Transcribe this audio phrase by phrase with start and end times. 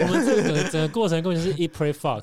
[0.00, 2.22] 我们这个整个过程根本就是 eat pray fuck。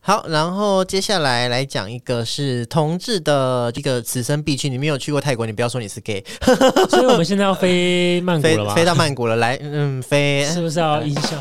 [0.00, 4.70] 好，然后接下来来讲一个是同志的一个此生必去。
[4.70, 6.24] 你没有去过泰国，你不要说你是 gay。
[6.88, 8.74] 所以我们现在要飞曼谷飞了吗？
[8.74, 10.46] 飞到曼谷了，来，嗯，飞。
[10.46, 11.36] 是不是要音效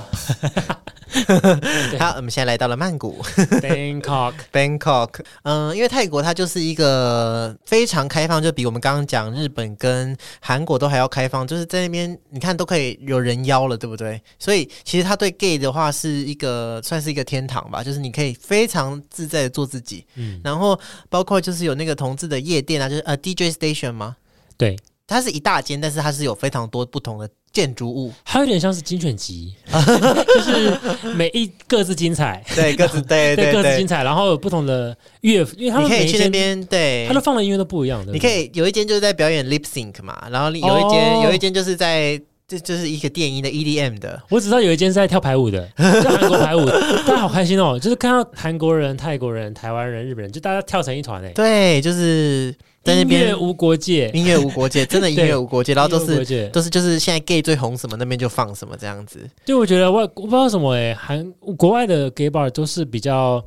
[2.00, 3.22] 好，我们现在来到了曼谷
[3.62, 5.10] ？Bangkok，（Bangkok）。
[5.44, 14.22] 嗯， 因为泰国它就是一个非常开放，就比我们刚刚讲日本跟韩国都还要开放，就是在那边你看都可以有人妖了，对不对？
[14.40, 20.06] 所以其实它对 gay 的话是一个算是一个天堂吧，就是你可以非常自在的做自己。
[20.16, 20.80] 嗯，然后
[21.10, 24.16] 包括就是有那个同志的夜店啊，就是呃 DJ station 吗？
[24.58, 30.80] 对，它是一大间，但是它是有非常多不同的建筑物，还有点像是精选集， 就是
[31.16, 38.14] 每一各自精彩，对，各自 对对，各自精，彩，然后有不同的乐，因为他你可以去那边，对他，都放的音乐都不一样的。
[38.14, 46.64] 你可以有一间就是在表演 lip sync 嘛，然后有一间、哦有一间就是在这就是一个电音的 EDM 的，我只知道有一间是在跳排舞的，就韩国排舞，
[47.08, 47.80] 大家好开心哦！
[47.80, 51.30] 就是看到韩国人、泰国人、台湾人、日本人，就大家跳成一团哎。
[51.34, 52.56] 对，就是
[52.88, 56.50] 在那边音乐无国界，音乐无国界，真的 音乐无国界，然后都是。
[56.52, 63.44] 都是就是现在 gay 最红什么那边就放什么这样子，就我觉得外我不知道什么诶，韩国外的 gay bar 都是比较。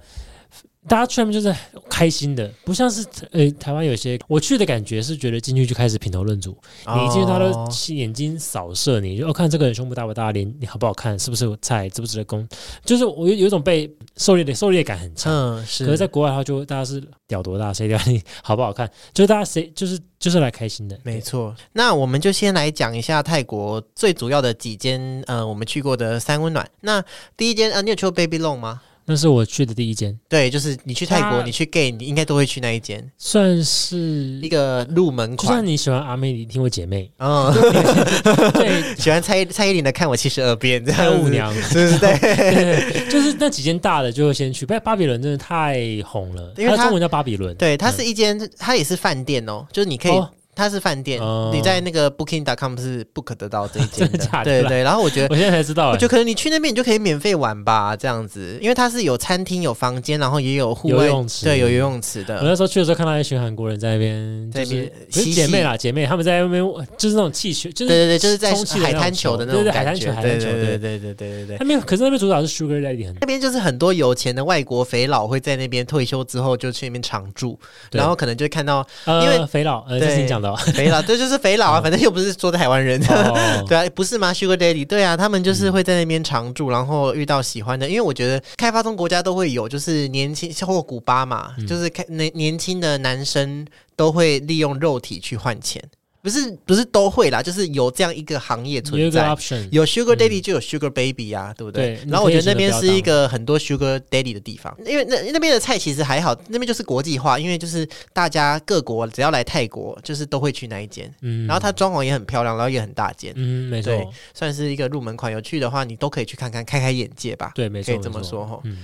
[0.90, 1.56] 大家去那边就是
[1.88, 6.50] 开心的，不像是呃台湾有些我去的感觉是觉得进去就开始品头论足，
[6.84, 12.44] 你一进去他哦都眼睛扫射你，就哦看这个人胸部大不大，脸你好不好看，是不是有菜，值不值得攻，
[12.84, 15.32] 就是我有有一种被狩猎的狩猎感很强。
[15.32, 26.68] 嗯是，可是，在国外的话，就大家是屌多大，谁屌你 好不好看，就是大家谁就是就是来开心的，没错，那我们就先来讲一下泰国最主要的几间呃我们去过的三温暖。
[26.80, 27.00] 那
[27.36, 28.82] 第一间呃，你有去过 Baby Long 吗？
[29.10, 33.98] 那是我去的第一间，对，就是你去泰国，它你去 gay，你应该都会去那一间，算是
[34.40, 35.66] 一个入门就像。
[35.66, 37.52] 你喜欢阿妹，你听我姐妹，嗯，
[38.54, 50.12] 对， 喜欢蔡蔡依林的《看我七十二变》这还有样子， 舞娘，对对对，对，就是那几间大的就会先去，不然巴比伦真的太红了，因为它它中文叫巴比伦，对，它是一间，它也是饭店哦，就是你可以。
[50.12, 51.20] 哦它是饭店，
[51.52, 54.82] 你在那个 Booking.com 是不可得到这一间的， 对对。
[54.82, 62.36] 然后我觉得，我现在才知道，我觉得可能你去那边你就可以免费玩吧，这样子，因为它是有餐厅、有房间，然后也有户外游泳池，对，有游泳池的。
[62.38, 66.62] 我那时候去的时候看到一群韩国人在那边，在边姐妹啦，姐妹，他们在那边
[66.98, 69.36] 就是那种气球，就是对对对，就是在海滩球。
[69.36, 71.14] 的那种海滩球，海滩球，对对对对。
[71.14, 71.56] 对对。
[71.60, 77.56] 那边可是那边主打是 Sugar Daddy，那边就是很多有钱的外国肥佬会在那边退休之后就去那边常住，
[77.92, 80.39] 然后可能就看到，因为肥佬，呃，这是你讲。
[80.74, 83.64] 肥佬， 这就是肥佬啊，反正又不是说的台湾人，哦。
[83.68, 91.66] 对啊，不是吗？Sugar Daddy，对啊，他们就是会在那边常住，然后遇到喜欢的，因为我觉得开发中国家都会有，就是年轻或古巴嘛，嗯。
[91.66, 95.82] 就是开年年轻的男生都会利用肉体去换钱，
[96.22, 99.26] 不是不是都会啦，就是有这样一个行业存在。
[99.70, 101.96] 有 Sugar Daddy 就有 Sugar Baby 啊，对不对？
[101.96, 115.30] 对然后我觉得那边是一个很多 Sugar Daddy 的地方，因为那那边的菜其实还好，那边就是国际化，因为就是大家各国只要来泰国，就是都会去那一间，嗯然后它装潢也很漂亮，然后也很大间，嗯，没错，对算是一个入门款。
[115.30, 117.52] 有去的话，你都可以去看看，开开眼界吧。
[117.54, 118.60] 对，没错，可以这么说哈。
[118.64, 118.78] 嗯，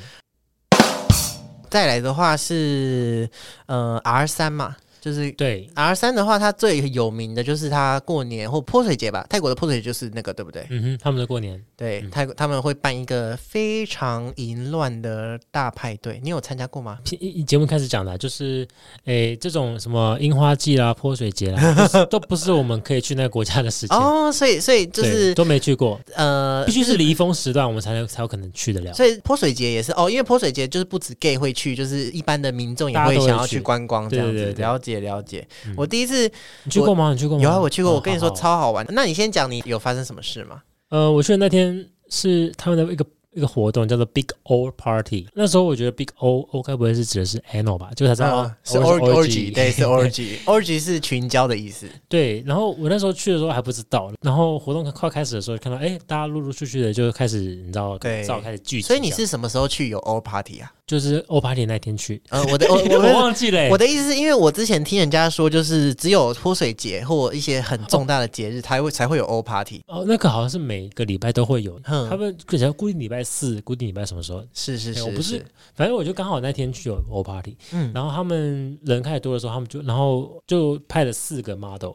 [1.69, 3.29] 再来的话是
[3.67, 10.67] 呃 R 三嘛，就是对，R 三的话，它最有名的就是它过年或泼水节吧，泰国的泼水节就是那个，对不对？
[10.69, 16.99] 嗯哼，他们的过年，对，嗯泰国他们会办一个非常淫乱的大派对，你有参加过吗？
[17.47, 18.67] 节目开始讲的啊，就是
[19.05, 28.93] 诶，这种什么樱花季啦、泼水节啦， 都是都不是我们可以去那个国家的事情，哦，所以所以就是都没去过，呃，必须是离峰时段，我们才能才有可能去得了。
[28.93, 34.33] 所以泼水节也是哦，因为泼水节就是不止 gay 会去，就是一般的民众也会想要去去观光这样子。
[34.33, 35.47] 对对对对了解了解。
[35.67, 36.31] 嗯我第一次
[36.65, 37.13] 你去过吗？
[37.13, 37.43] 你去过吗？
[37.43, 38.93] 有啊，我去过，哦我跟你说超好玩的。
[38.95, 40.63] 那你先讲你有发生什么事吗？
[40.91, 45.27] 呃，我去的那天是他们的一个一个活动，叫做 Big O Party。
[45.35, 47.91] 那时候我觉得 Big O O 该不会是指的是 anal 吧？
[47.95, 51.87] 就才知道、是 or- orgy，对，是 orgy，orgy 是群交的意思。
[52.09, 58.87] 对，然后我那时候去的时候还不知道，然后活动快开始的时候看到，哎，大家陆陆续续的就开始，你知道，对照开始聚集。
[58.87, 60.73] 所以你是什么时候去有 O party 啊？
[60.87, 69.83] 就是欧 Party 那天去，呃，我的我我 我忘记了欸、我的意思是因为我之前听人家说，就是只有泼水节或一些很重大的节日才会才会有欧 party。
[69.89, 72.09] 哦，那个好像是每个礼拜都会有，哼。
[72.09, 75.45] 他们可能固定礼拜四、固定礼拜什么时候，是是是，对我不是，
[75.75, 81.95] 反正我就刚好那天去有欧 Party，嗯，然后他们人开始多的时候，他们就然后就派了四个 model，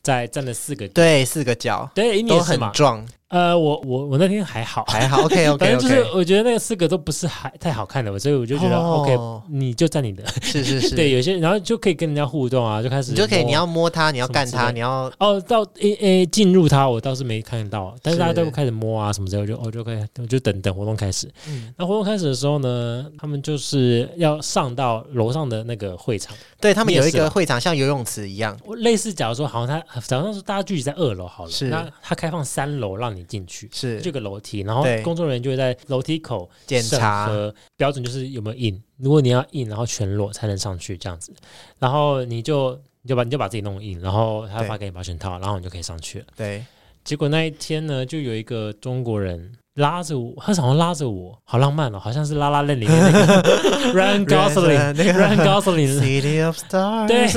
[0.00, 1.90] 在站了四个，对，四个角。
[1.92, 9.02] 对，你都也是嘛，很壮，呃，我我我那天还好，还好， OK OK 反正就是我觉得那个四个都不是还太好看的，所以我就觉得、哦。
[9.02, 9.18] OK，
[9.54, 10.26] 你就占你的。
[10.40, 18.44] 是是是， 对，有些然后就可以跟人家互动啊，就开始你就可以，你要摸它，你要干它，你要哦，到诶诶进入它，我倒是没看到，但是大家是。
[18.46, 21.30] 都开始摸啊什么之类，我就哦就可以，我就等等活动开始。
[21.48, 31.66] 嗯，那活动开始的时候呢，他们就是要上到楼上的那个会场，对他们有一个会场像游泳池一样，我类似假如说好像他假如说是大家聚集在二楼好了，是。
[31.66, 33.68] 那他开放三楼让你进去。
[33.72, 34.00] 是。
[34.00, 35.02] 这个楼梯，然后对。
[35.02, 37.30] 工作人员就会在楼梯口检查。
[37.76, 41.32] 标准就是有没有印，如果你要印，然后全裸才能上去这样子，
[41.78, 44.68] 然后你就你就把你就把自己弄印，然后他对。
[44.68, 46.26] 发给你保险套，然后你就可以上去了。
[46.36, 46.64] 对，
[47.04, 53.42] 结果那一天呢，就有一个中国人拉着我，他好像拉着我，好浪漫哦，好像是《拉拉链》里面那个
[53.94, 54.92] Ryan Gosling。
[54.92, 55.38] 那个。
[55.38, 57.28] Gosling，City of Stars，对，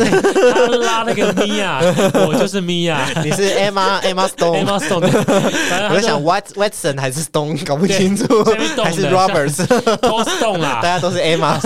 [0.52, 1.80] 他拉那个 Mia，
[2.28, 2.98] 我就是 Mia。
[3.24, 5.08] 你是 Emma Emma Stone，Emma Stone，
[5.90, 8.26] 我在想 Wat Watson 还是 Stone，搞不清楚。
[8.44, 8.92] 对这边，动的还
[9.48, 11.60] 是 Stone 啦， 大家都是 Emma，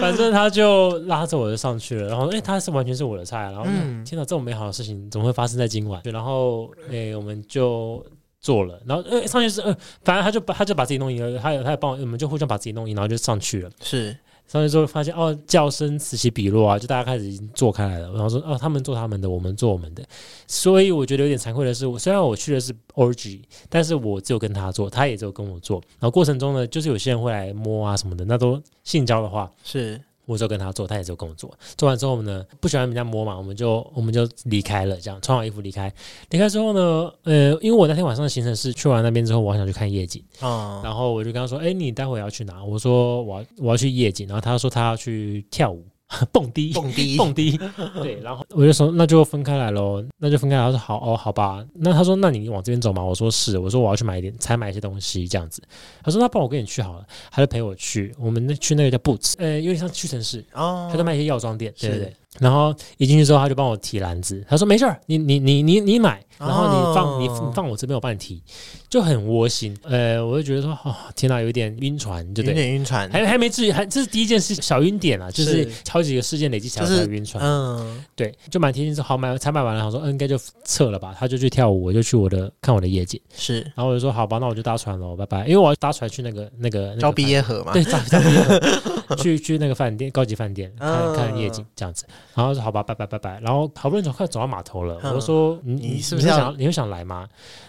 [0.00, 4.04] 反正他就拉着我就上去了，然后哎、他是完全是我的菜，然后、嗯。
[4.04, 6.00] 天哪，这种美好的事情怎么会发生在今晚？
[6.04, 8.04] 然后哎、我们就
[8.44, 9.74] 做了，然后呃上去是呃，
[10.04, 13.70] 反正他就把他就把自己弄赢了，他有他也帮我，我们就互相把自己弄赢，然后就上去了。
[13.80, 14.14] 是
[14.46, 18.12] 上去之后发现哦，叫声此起彼落啊，就大家开始已经做开来了。
[18.12, 20.04] 然后说哦，他们做他们的，我们做我们的。
[20.46, 25.80] 所以我觉得有点惭愧的是，我虽然我去的是 orgy，但是我只有跟他做，他也只有跟我做。
[25.98, 31.52] 然后过程中呢，就是有些人会来摸啊什么的，那都性交的话，是我就跟他做，他也只有跟我做。
[31.76, 35.92] 做完之后呢，不喜欢人家摸嘛，我们就我们就离开了，这样穿好衣服离开。
[36.30, 40.22] 离开之后呢，呃，因为我那天晚上的行程是去完那边之后，我还想去看夜景。
[40.40, 45.84] 啊，然后我就跟他说：“哎、你待会要去哪？”我说：“我要我要去夜景。”然后他说他要去跳舞，
[46.30, 47.58] 蹦迪，蹦迪， 蹦迪。
[48.02, 50.62] 对，然后我就说那就分开来喽，那就分开来。
[50.62, 51.64] 他说好哦，好吧。
[51.74, 53.02] 那他说那你往这边走嘛？
[53.02, 53.58] 我说是。
[53.58, 55.62] 我说我要去买一点，才买一些东西这样子。
[56.02, 58.14] 他说那不然我跟你去好了，他就陪我去。
[58.18, 62.12] 我们那去那个叫 Boots，呃，有点像屈臣氏，哦，他在卖一些药妆店，对对对。
[62.40, 68.42] 然后一进去之后，他就帮我提篮子，他说没事儿，你你你你你买，然后你放、你哦你放我这边，我帮你提，
[68.88, 69.76] 就很窝心。
[69.82, 72.54] 呃，我就觉得说，哦，天哪，有一点晕船，对不有？
[72.54, 77.42] 点晕船，还还没至于，还这是第一件事，小晕点啊，就是是好几个事件累积起来就是才晕船。
[77.44, 81.14] 嗯，对，就蛮贴心，说好买，才买完了，我说嗯，应该就撤了吧。
[81.18, 85.46] 他就去跳舞，我就去我的看我的夜景，是然后我就说好吧，那我就搭船喽，拜拜。
[85.46, 88.60] 因为我要搭船去那个那个那个招毕业河嘛，对，招招毕业河
[89.16, 92.04] 去去那个饭店，高级饭店看嗯看夜景这样子。
[92.34, 93.40] 然后说好吧，拜拜拜拜。
[93.40, 97.26] 然后好不容易走快走到码头了，嗯我说你你是不是要会想你会想来吗？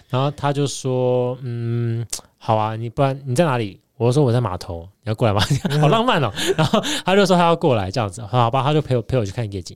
[0.10, 2.06] 然后他就说嗯，
[2.38, 3.80] 好啊，你不然你在哪里？
[3.98, 5.42] 我说我在码头，你要过来吗？
[5.80, 6.30] 好浪漫哦。
[6.57, 9.75] 然后他就说他要过来这样子，好吧，他就陪我陪我去看夜景。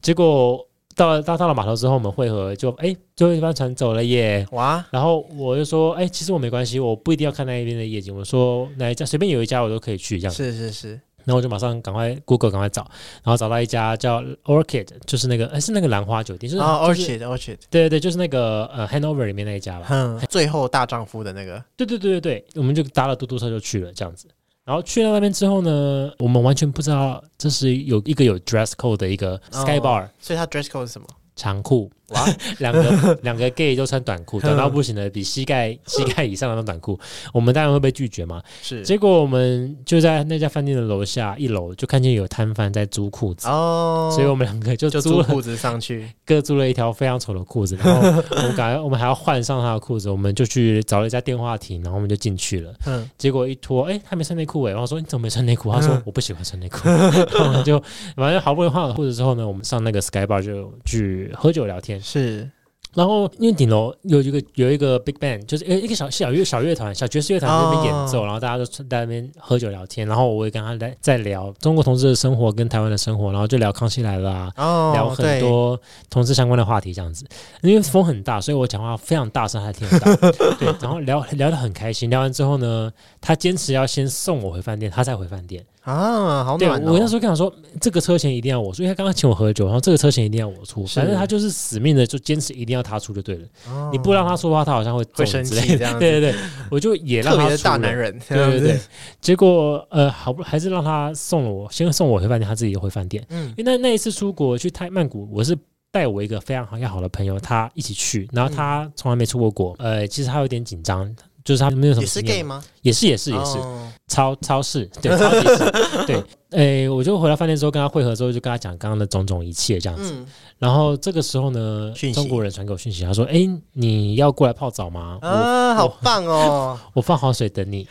[0.00, 0.66] 结果
[0.96, 4.46] 到了到到了码头之后，我们会合就哎，最后一班船走了耶。
[4.52, 8.16] 哇，然后我就说，哎，其实我没关系，我不一定要看那一边的夜景。
[8.16, 10.50] 我说哪一家随便有一家我都可以去这样子。
[10.50, 12.80] 是是是，然后我就马上赶快 Google 赶快找，
[13.22, 19.86] 然后找到一家叫 Orchid，就是那个哎是那个兰花酒店，就是、，Orchid Orchid，对对对，就是那个呃 Hanover 里面那一家吧。
[19.90, 24.26] 嗯，最后大丈夫的那个，对对对对对，我们就搭了嘟嘟车就去了这样子。
[24.64, 31.06] 然后去到那边之后呢，我们完全不知道这是有一个有 dress code 的一个 Sky 哦 Bar、所以它 dress code 是什么？
[31.36, 32.24] 长裤，哇，
[32.58, 36.98] 两个两个 gay 都穿短裤， 短到不行的，比膝盖膝盖以上的那种短裤，
[37.32, 38.42] 我们当然会被拒绝嘛。
[38.62, 52.74] 是结果我们就在那家饭店的楼下一楼就看见有摊贩在租裤子，哦，所以我们两个就租了裤子上去， 各租了一条非常丑的裤子，然后我们感觉我们还要换上他的裤子，我们就去找了一家电话亭，然后我们就进去了。
[52.86, 55.70] 嗯，结果一脱，哎、他没穿内裤哎，然后说你怎么没穿内裤？
[55.72, 56.88] 他说我不喜欢穿内裤。
[56.88, 57.78] 然后我们就
[58.16, 61.97] 反正好不容易换好裤子之后呢，我们上那个 Sky Bar 就去喝酒聊天。
[62.00, 62.50] 是
[62.94, 70.08] 然后因为顶楼有一个有一个 big band，就是呃一个小小乐小乐团、小爵士乐团在那边演奏，哦然后大家都在那边喝酒聊天。
[70.08, 75.78] 然后我也跟他在在聊中国同志的生活跟台湾的生活，然后就聊康熙来了啊，哦，聊很，多
[76.08, 77.26] 同志相关的话题，这样子。
[77.60, 80.30] 因为风很大，所以我讲话非常大声，他听得到。
[80.58, 82.08] 对，然后聊聊得很开心。
[82.08, 82.90] 聊完之后呢，
[83.20, 85.64] 他坚持要先送我回饭店，他再回饭店。
[85.82, 90.86] 啊，好对暖哦，我那时候跟他说，这个车钱一定要我出，因为他刚刚请我喝酒，然后这个车钱一定要我出。
[90.86, 91.00] 是。
[91.00, 93.46] 反正他就是死命的，就坚持一定要他出就对了。
[93.68, 93.88] 哦。
[93.92, 95.72] 你不让他出的话，他好像会会生揍你之类的。
[95.72, 96.00] 气这样子。
[96.00, 98.80] 对对对，我就也让特别的大男人，对对对。
[99.20, 103.24] 结果呃，好不还是让他送了我，先送我回饭店，他自己回饭店。
[103.30, 105.56] 嗯，因为那那一次出国去泰曼谷，我是
[105.90, 111.10] 带我一个非常好要好的朋友，他一起去，然后他从来没出过国，呃，其实他有点紧张，
[111.42, 112.62] 就是他没有什么也是经 gay 吗？
[112.82, 115.70] 也是也是也是，哦超超市对超级市，
[116.06, 116.24] 对。
[116.50, 120.12] 诶，我就回到饭店之后跟他会合之后，就跟他讲刚刚的种种一切这样子。
[120.14, 120.26] 嗯
[120.58, 125.16] 然后这个时候呢中国人传给我讯息，他说：“诶，你要过来泡澡吗？
[125.22, 126.76] 我啊，好棒哦！
[126.94, 127.86] 我放好水等你。”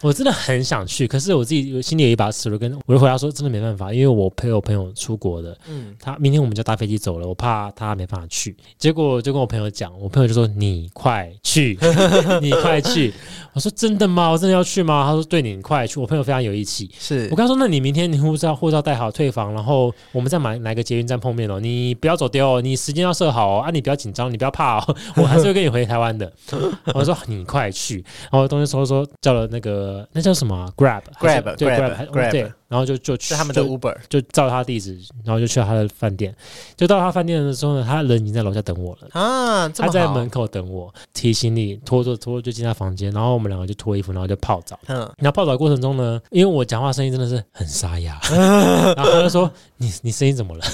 [0.00, 8.56] 我真的很想去，可是我自己心里有一把尺，我跟我就回答说：“真的没办法，因为我陪我朋友出国的，嗯，他明天我们就搭飞机走了，我怕他没办法去。
[8.78, 11.76] 结果就跟我朋友讲，我朋友就说：“你快去，
[12.40, 13.12] 你快去。”
[13.54, 14.30] 我说：“真的吗？
[14.30, 16.88] 我真的要去吗？”他说：“对，你快去。”我朋友非常有义气。
[16.96, 21.60] 是我跟他说：“那你明天你护照护照带好，退房，然后我们再买哪个捷运站碰面哦。
[21.60, 23.60] 你不要走丢哦，你时间要设好哦。
[23.60, 26.32] 啊，你不要紧张，你不要怕哦， 我还是会跟你回台湾的。
[26.94, 36.34] ”我说：“你快去。”然后东西说说叫了那个那叫什么啊 Grab Grab，对还 Grab 对，然后就就去他们的 Uber，就照他地址，然后就去了他的饭店。
[36.76, 39.08] 就到他饭店的时候呢，他人已经在楼下等我了。
[39.12, 44.78] 啊，他在门口等我，提行李，拖着拖着就进他房间，然后我们两个就脱衣服，然后就泡澡。
[44.86, 50.64] 嗯，然后泡澡过程中呢，因为我讲话声音真的是很沙哑， 然后他就说：“你你声音怎么了？”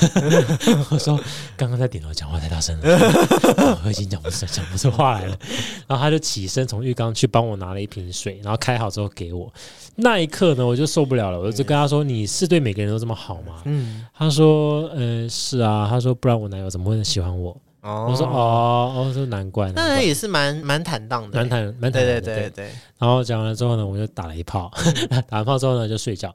[0.91, 1.17] 我说
[1.57, 5.39] ：“刚刚在顶楼讲话太大声了，我已经讲不出讲不出话来了。”
[5.87, 9.53] 然后他就起身从浴缸去帮我拿了一瓶水，然后开好之后给我。
[9.97, 17.50] 那一刻呢，我就受不了了，我就跟他说：“你是对每个人都这么好吗？”嗯，他说：“呃，是啊。”他说：“不然我男友怎么会喜欢我？”
[17.83, 24.73] 哦我说：“，哦，哦，说难怪，难怪。”那也是蛮蛮坦荡的，蛮坦蛮坦对对对对，然后讲完了之后呢，我就打了一炮，
[25.29, 26.35] 打完炮之后呢就睡觉。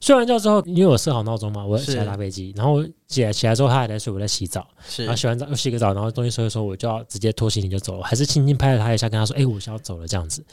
[0.00, 2.52] 睡完觉之后，因为我设好闹钟嘛，我是起来搭飞机。
[2.54, 4.66] 然后我起来起来之后，他还在睡，我在洗澡。
[4.86, 8.04] 是然后洗完澡又洗个澡，然后东西收一收，我就要直接拖行李就走了。
[8.04, 10.44] 还是轻轻拍了他一下，跟他说：“哎、我是要走了。”这样子。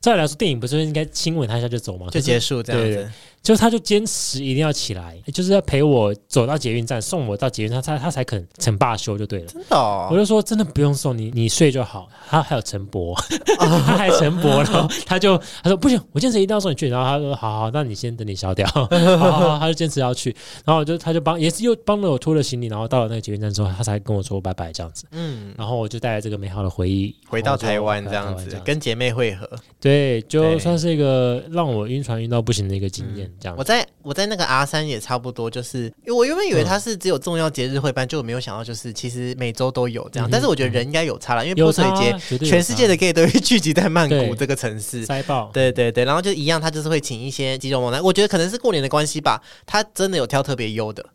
[0.00, 2.08] 照理来说，电影不是应该亲吻他一下就走吗？
[2.10, 3.10] 就结束这样对子，
[3.42, 9.46] 就他就坚持一定要起来，就是要陪我走到捷运站，送我到捷运站，他他才肯肯罢休就对了。
[9.46, 12.08] 真的哦我，就说真的不用送你，你睡就好。
[12.28, 13.14] 他还有陈博，
[13.58, 16.88] 他还陈博，然后他就他说不行，我坚持一定要送你去。
[16.88, 18.66] 然后他说好好，那你先等你消掉。
[18.72, 20.34] 好好好，他就坚持要去。
[20.64, 25.04] 然后我就他就帮也是又帮了我拖了行李，然后到了那个捷运站之后，他才跟我说拜拜这样子。
[25.10, 29.48] 嗯，然后我就带来这个美好的回忆回到台湾这样子，跟姐妹会合。
[29.80, 40.28] 对，就算是一个让我晕船晕到不行的一个经验，这样我在我在那个 R 三也差不多，就是因为我原本以为他是只有重要节日会办，就没有想到就是其实每周都有这样。
[40.28, 45.04] 嗯但是我觉得人应该有差了，因为泼水节全世界的 gay 都会聚集在曼谷这个城市。
[45.04, 45.50] 塞爆。
[45.52, 51.08] 对对对，然后就一样，他就是会请一些肌肉猛男，我觉得可能是过年的关系吧，他真的有挑特别优的，哼，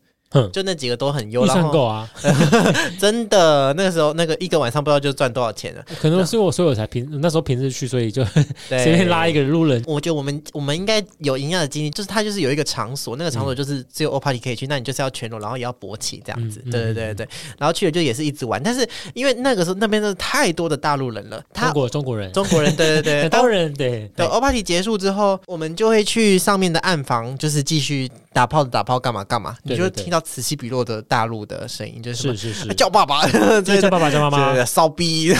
[0.51, 2.09] 就那几个都很优，预然后算够啊，
[2.99, 8.23] 真的那个时候那个一个晚上不知道就赚多少钱了，可能是我所以我才平那时候平日去，所以就
[8.69, 9.81] 对，随便拉一个路人。
[9.87, 24.25] 我觉得我们我们应该有一样的经历，就是它就是有一个场所，那个场所就是只有 O party 可以去，那你就是要全裸，然后也要勃起这样子，对对对对，然后去了就也是一直玩，但是因为那个时候那边真的太多的大陆人了，他中国中国人，中国人对对对，很多人对对。
[24.25, 34.53] O party 结束之后，我们就会去上面的暗房，就是继续打炮打炮干嘛干嘛，你就听到此起彼落的大陆的声音，就是是是是，叫爸爸，对 对叫爸爸叫妈妈。
[34.53, 35.33] 对，骚逼。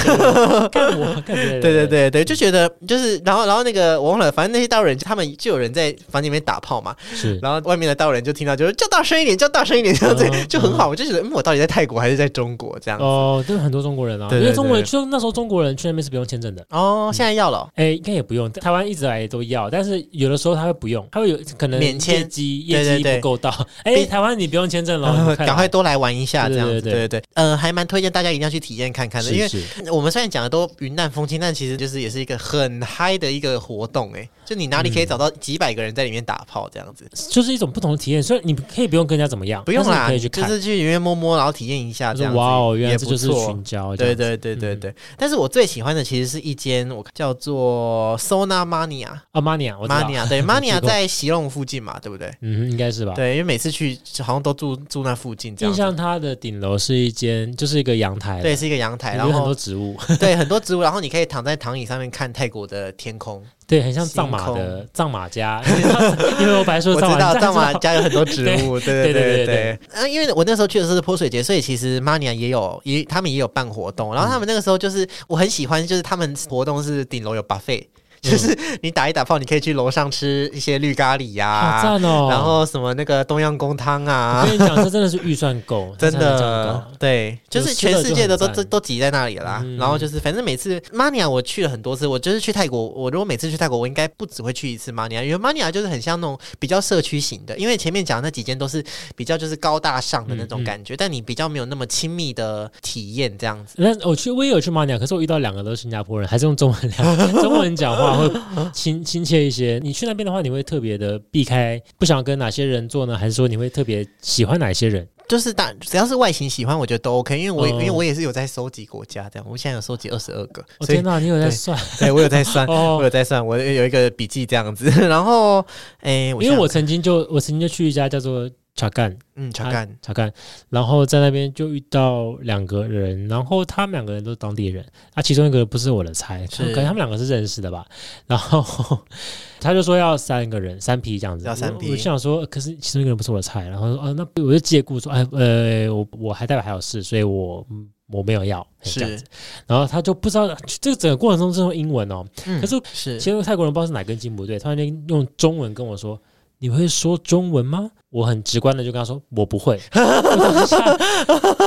[0.72, 7.38] 干我干， 对对对对，就觉得就是，然后然后那个我忘了，反正那些大陆人他们就有人在房间里面打炮嘛，是。
[7.38, 10.88] 然后外面的大陆人就听到就是叫大声一点，叫大声一点，这样子嗯就很好。
[10.88, 13.06] 我就觉得，嗯，我到底在泰国还是在中国这样子？
[13.06, 16.66] 哦，就是很多中国人啊，对对因为中国人对就那时候中国人去那边是不用签证的。
[16.72, 17.60] 哦，现在要了。
[17.60, 22.18] 哦，哎，应该也不用，台湾一直来都要，但是有的时候他会不用，他会有可能免签。
[22.18, 22.66] 业绩
[23.02, 23.68] 对对到。
[23.84, 26.82] 哎，毕台湾你不用签证了， 赶快多来玩一下，这样子。
[26.82, 26.94] 对。
[26.98, 37.06] 对对呃，还蛮推荐大家一定要去体验看看的，因为我们虽然讲的都云淡风轻，但其实就是也是一个很嗨的一个活动，哎，就你哪里可以找到几百个人在里面打炮这样子？
[37.30, 42.38] 就是一种不同的体验，所以你可以不用跟人家怎么样，不用啦，可以去看，就是去里面摸摸，然后体验一下这样子。
[42.38, 44.80] 哇哦，原来也这就是群交，这对对对对嗯。
[44.80, 50.02] 对，但是我最喜欢的其实是一间我叫做 Sona Mania 啊，Mania，我知道。
[50.02, 52.32] Mania，对 去 Mania 在西隆附近嘛，对不对？
[52.42, 53.14] 嗯，应该是吧？
[53.16, 55.80] 对，因为每次去好像都住住那附近这样子。
[55.80, 63.44] 印象它的顶楼是一间，就是一个阳台，对，，是一个阳台，然后很多植物， 对很多植物，然后你可以躺在躺椅上面看泰国的天空。
[63.66, 65.62] 对，很像藏马的藏马家，
[66.40, 69.80] 因为我本来说我知 藏马道藏马家，有很多植物，对对对对对。
[69.94, 77.86] 啊，因为我那时候去的时候是泼水节，所以其实 Mania 也有也他们也有办活动，然后他们那个时候就是我很喜欢，就是他们活动是顶楼有 buffet。
[78.22, 82.28] 就是你打一打炮，你可以去楼上吃一些绿咖喱呀、好赞哦！
[82.30, 89.62] 然后什么那个东阳公汤啊我啊，跟你讲，这真的是预算够， 真的对，就是全世界的都都都挤在那里啦。
[89.64, 98.84] 嗯然后就是反正每次 Mania 我去了很多次，我就是去泰国，我如果每次去泰国，我应该不只会去一次 Mania，因为 Mania 就是很像那种比较社区型的，因为前面讲的那几间都是
[99.16, 103.74] 比较就是高大上的那种嗯嗯感觉，但你比较没有那么亲密的体验这样子。
[103.78, 108.32] 那我去，我也有去马尼亚，可是我遇到两个都是新加坡人，还是用中文聊 中文讲话，话会
[108.74, 109.80] 亲亲切一些。
[109.84, 113.18] 你去那边的话，你会特别的避开，不想跟哪些人做呢？
[113.18, 115.08] 还是说你会特别喜欢哪些人？
[115.28, 117.38] 就是大只要是外形喜欢，我觉得都 OK。
[117.38, 123.00] 因为我、哦因为我也是有在收集国家这样，我现在有收集二十二个，我天哪，你有在算对我有在算，我哦？
[123.04, 124.90] 有在算，我有一个笔记这样子。
[125.10, 125.66] 然后，
[126.02, 129.14] 诶，因为我曾经就我曾经就去一家叫做茶干。
[129.36, 129.98] 嗯，查干。
[130.02, 130.32] 查干，
[130.70, 136.64] 然后在那边就遇到两个人，然后他们两个人都是当地人，那、其中一个不是我的菜，是。
[136.74, 137.86] 可能他们两个是认识的吧。
[138.26, 138.98] 然后
[139.60, 141.88] 他就说要三个人，三批这样子，要三批。
[141.88, 149.26] 我我就想说，可是其中一个人不是我的菜，然后说，啊、那我就借故说，哎，呃，我我还代表还有事，所以我嗯我没有要这样子。
[149.66, 150.48] 然后他就不知道
[150.80, 153.20] 这个整个过程中是用英文哦，嗯可是是。
[153.20, 156.20] 其实泰国人不知道是哪根筋不对，突然间用中文跟我说
[156.60, 159.78] ：“你会说中文吗？”我很直观的就跟他说：“我不会。”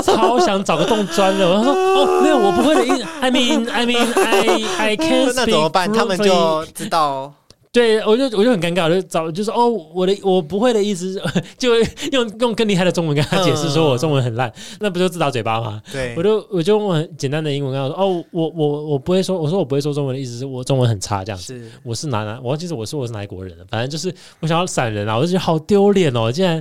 [0.02, 1.46] 超想找个洞钻的。
[1.46, 3.04] 我说：“哦，没有，我不会的。
[3.20, 5.92] I mean, I mean, I I can't speak 怎么办？
[5.92, 7.32] 他们就知道
[7.72, 11.22] 对，我就我就很尴尬，我就找就说哦，我的我不会的意思是，
[11.56, 11.72] 就
[12.10, 15.80] 用用更厉害的中文跟他解释，说我中文很烂， 那不就自打嘴巴吗？
[15.92, 21.56] 对我，就我就用很简单的英文跟他说，哦，我我我不会说，我说我不会说中文的意思是我中文很差这样子。
[21.56, 26.60] 是我是哪哪，我忘记是我说我是哪一国人了，反正就是我想要闪人啊，我就觉得好丢脸哦，竟然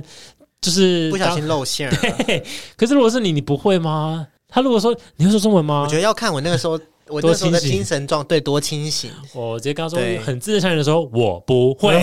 [0.60, 1.96] 就是不小心露馅了。
[2.28, 2.40] 嘿，
[2.76, 4.28] 可是如果是你，你不会吗？
[4.48, 5.82] 他如果说你会说中文吗？
[5.82, 6.78] 我觉得要看我那个时候，
[7.10, 9.10] 我那时候的精神状对多清醒。
[9.34, 12.00] 我直接跟他说很自然的说，我不会，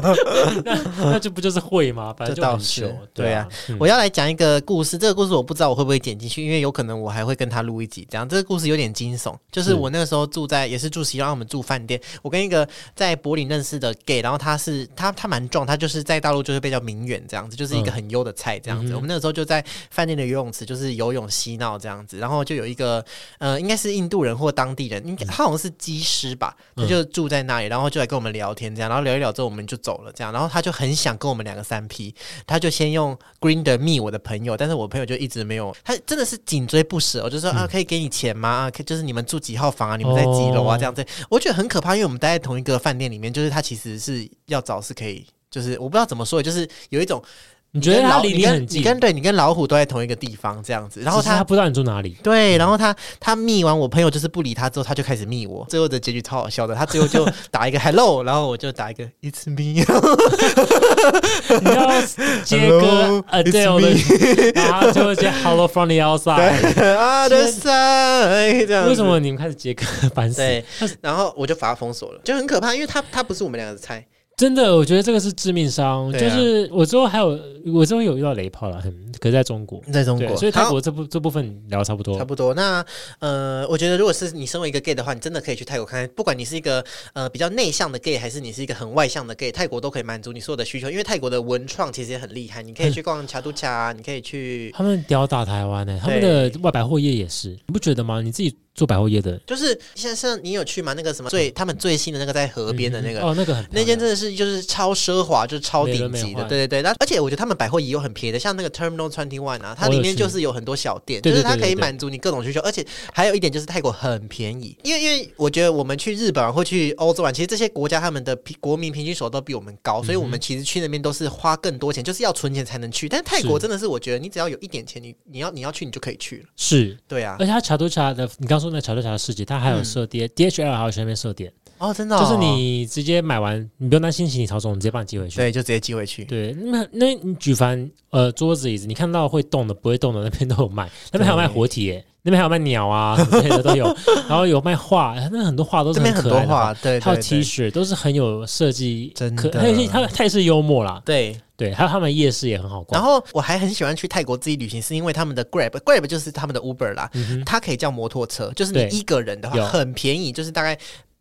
[0.64, 0.78] 那
[1.12, 2.14] 那就不就是会吗？
[2.16, 3.76] 反正就是糗，对啊，嗯。
[3.78, 8.06] 我要来讲一个故事，这个故事我不知道我会不会剪进去，因为有可能我还会跟他录一集。
[8.10, 9.74] 这样，这个故事有点惊悚，就是是。
[9.74, 18.92] 我那个时候住在也是住西让我们住饭店，我跟一个在柏林认识的 gay，然后他是他他蛮壮，他就是在大陆就是被叫名媛这样子，就是一个嗯很优的菜这样子。
[18.92, 18.96] 嗯。
[18.96, 23.04] 我们那个时候就在饭店的游泳池就是游泳嬉闹这样子，然后就有一个
[23.38, 32.14] 呃应该是印度人或当地人，应该他好像是机师吧，他嗯就住在那里，然后就来跟我们聊天这样，然后聊一聊之后我们就走了这样，然后他就很想跟我们两个三 P，
[32.46, 38.48] 他就先用 Green 的 me 我的朋友，但是我朋友就一直没有，他真的是紧追不舍，我就说、啊，可以给你钱吗？
[38.48, 39.96] 啊，可就是你们住几号房啊？
[39.96, 40.76] 你们在几楼啊？
[40.76, 47.22] 哦这样子，我觉得很可怕，因为我们待在同一个饭店里面，就是他其实是要找是可以，就是我不知道怎么说，就是有一种
[47.72, 59.84] 你觉得他离你跟很近，你跟对你跟老虎都在同一个地方这样子，然后他不知道你住哪里，对，然后他他密完我朋友就是不理他之后，他就开始密我，最后的结局超好笑的，他最后就 打一个 hello，然后我就打一个 it's me，
[61.60, 62.02] 你要
[62.44, 66.74] 接歌 Hello, Adele 的，然后就会接 Hello from the outside。
[66.74, 69.84] 对啊的 side 这样子为什么你们开始接歌？
[70.14, 70.38] 烦死！
[70.38, 70.64] 对，
[71.00, 74.04] 然后我就把他封锁了，就很可怕，因为他他不是我们两个的菜，
[74.40, 76.10] 真的，我觉得这个是致命伤。
[76.10, 77.38] 啊就是我之后还有，
[77.74, 79.82] 我之后有遇到雷炮了，很可是在中国。
[79.92, 82.24] 在中国，所以泰国这部这部分聊得差不多差。
[82.24, 82.54] 不多。
[82.54, 82.82] 那
[83.18, 90.90] 呃，我觉得如果是你身为一个 gay 的话，你真的可以去泰国看看，不管你是一个呃比较内向的 gay，还是你是一个很外向的 gay，泰国都可以满足你所有的需求。
[90.90, 94.72] 因为泰国的文创其实也很厉害，你可以去逛卡都卡啊，你可以去。
[94.74, 98.22] 他们吊打台湾呢、他们的外百货业也是，你不觉得吗？
[98.22, 100.92] 你自己做百货业的，就是像像你有去吗？
[100.94, 103.20] 那个什么最他们最新的那个在河边的那个。
[103.20, 106.82] 嗯哦，那个很那间真的是就是超奢华，就是超顶级的，对对对。
[106.82, 112.60] 那而且我觉得他们百货也有很便宜的，像那个 Terminal Twenty One 啊，它里面就是有很多小店，就是它可以满足你各种需求。
[112.60, 123.08] 而且还有一点就是泰国很便宜，因为因为我觉得我们去日本或去欧洲玩，其实这些国家他们的平国民平均收入都比我们高，所以我们其实去那边都是花更多钱，就是要存钱才能去。
[123.08, 126.44] 但泰国真的是我觉得你只要有一点钱，你你要你要去你就可以去了。
[126.56, 129.84] 是，对啊而，且它查都查的，你刚说那卡杜卡的市集，它还有嗯。
[129.84, 135.36] 设 D D H L 还有去那边设点，哦，真的哦、就是你直接买完，你不用担心行李超重，你直接帮你寄回去。
[135.36, 136.24] 对，就直接寄回去。
[136.26, 143.84] 对，那那你举凡呃桌子椅子，你看到会动的、不会动的那边都有卖，那边还有卖活体耶，那边还有卖鸟啊什么 之类的都有，
[144.28, 149.42] 然后有卖画，那很多画都是这边很多可爱的画，话，对还有对 T 恤都是很有设计，真的。
[149.42, 151.36] 可它也是它它也是幽默啦，对。
[151.56, 152.98] 对，还有他们夜市也很好逛。
[152.98, 153.06] 然。
[153.06, 160.74] 后我还很喜欢去泰国自己旅行，是因为他们的 Grab，Grab 就是他们的 Uber 啦，嗯，它可以叫摩托车，就是你一个人的话很便宜，就是大概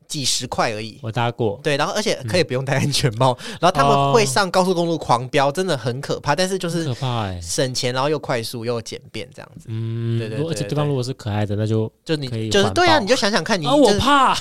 [0.09, 0.99] 几十块而已。
[1.01, 7.39] 我搭过，对，然后而且可以不用戴安全帽，然后他们哦会上高速公路狂飙，真的很可怕，但是就是可怕哎。
[7.41, 9.67] 省钱，然后又快速又简便这样子。
[9.69, 14.35] 嗯，对对而且对方如果是可爱的，那就就你就是对啊，你就想想看你，我怕，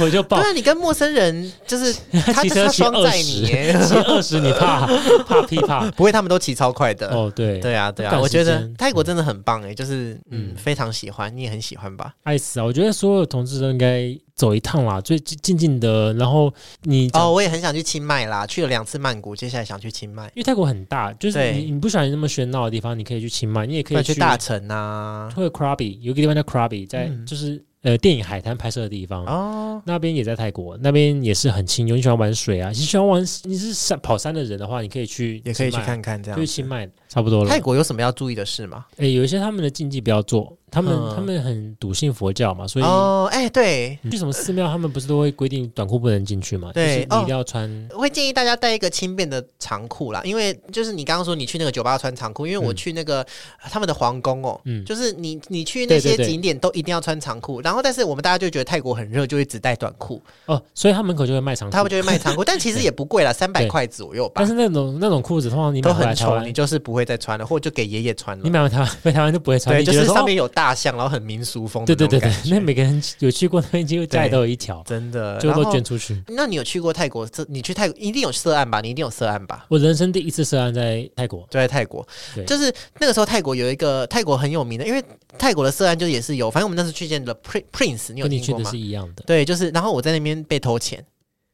[0.00, 0.50] 我就怕 对。
[0.50, 1.94] 啊，你跟陌生人就是
[2.32, 4.86] 他骑车骑他双载二十，你 耶，骑二十你怕
[5.26, 7.08] 怕屁怕不会，他们都骑超快的。
[7.08, 12.14] 哦，对，对啊，对啊，我觉得泰国真的很棒哎，就是嗯嗯非常喜欢，你也很喜欢吧？
[12.22, 12.64] 爱死啊！
[12.64, 16.14] 我觉得所有同志都应该走一趟啦，最静静的。
[16.14, 16.50] 然后
[16.84, 25.30] 你哦，，我也很想去清迈啦，去了两次曼谷，接下来想去清迈，因为泰国很大，就是你你不喜欢那么喧闹的地方，你可以去清迈，你也可以去大城啊。
[25.34, 29.24] 或者 Krabi，有一个地方叫 Krabi，在、嗯就是呃电影《海滩》拍摄的地方。
[29.26, 31.94] 哦，那边也在泰国，那边也是很清幽。
[31.94, 32.70] 你喜欢玩水啊？
[32.70, 36.42] 你喜欢玩你是山跑山的人的话，你可以去，也可以去，看看这样子。
[36.42, 37.50] 就是清迈，差不多了。
[37.50, 38.86] 泰国有什么要注意的事吗？
[38.96, 41.14] 诶，有一些他们的禁忌不要做，他们、嗯。
[41.14, 46.70] 他们很笃信佛教嘛，所以哦，哎，对，去什么寺庙，他们不是都会规定短裤不能进去嘛？
[46.72, 47.88] 对哦就是你一定要穿。
[47.92, 53.26] 我会建议大家带一个轻便的长裤啦，因为就是你刚刚说你去那个酒吧穿长裤，因为我嗯去那个、
[53.60, 54.84] 他们的皇宫哦，嗯。
[54.84, 64.34] 就是你你去那些景点都一定要穿长裤，然后但是我们大家就觉得泰国很热，就会只带短裤，哦，所以他门口就会卖长裤，他们就会卖长裤， 但其实也不贵啦，三百对块左右吧。
[64.36, 68.42] 但，是那种那种裤子，通常你都很丑，台湾你，就是不会再穿了，或者就给爷爷穿了。
[68.44, 76.20] 你买完台湾回 台湾就不会穿，对，就是上面有大象，然后很民俗风的对对对对那每个人有去过那边，几乎家里都有一条，真的，就都捐出去。
[76.26, 77.24] 那你有去过泰国？
[77.28, 78.80] 这你去泰国一定有涉案吧？
[78.80, 79.66] 你一定有涉案吧？
[79.68, 85.00] 我人生第一次涉案在泰国，就在泰国对，就是那个时候泰国有一个泰国很有名的，因为
[85.38, 88.78] 泰国的涉案就也是有，反正我们那时候去见了 Prin- Prince，你有听过吗你去的是？
[88.78, 89.22] 一样的。
[89.24, 91.04] 对，就是然后我在那边被偷钱，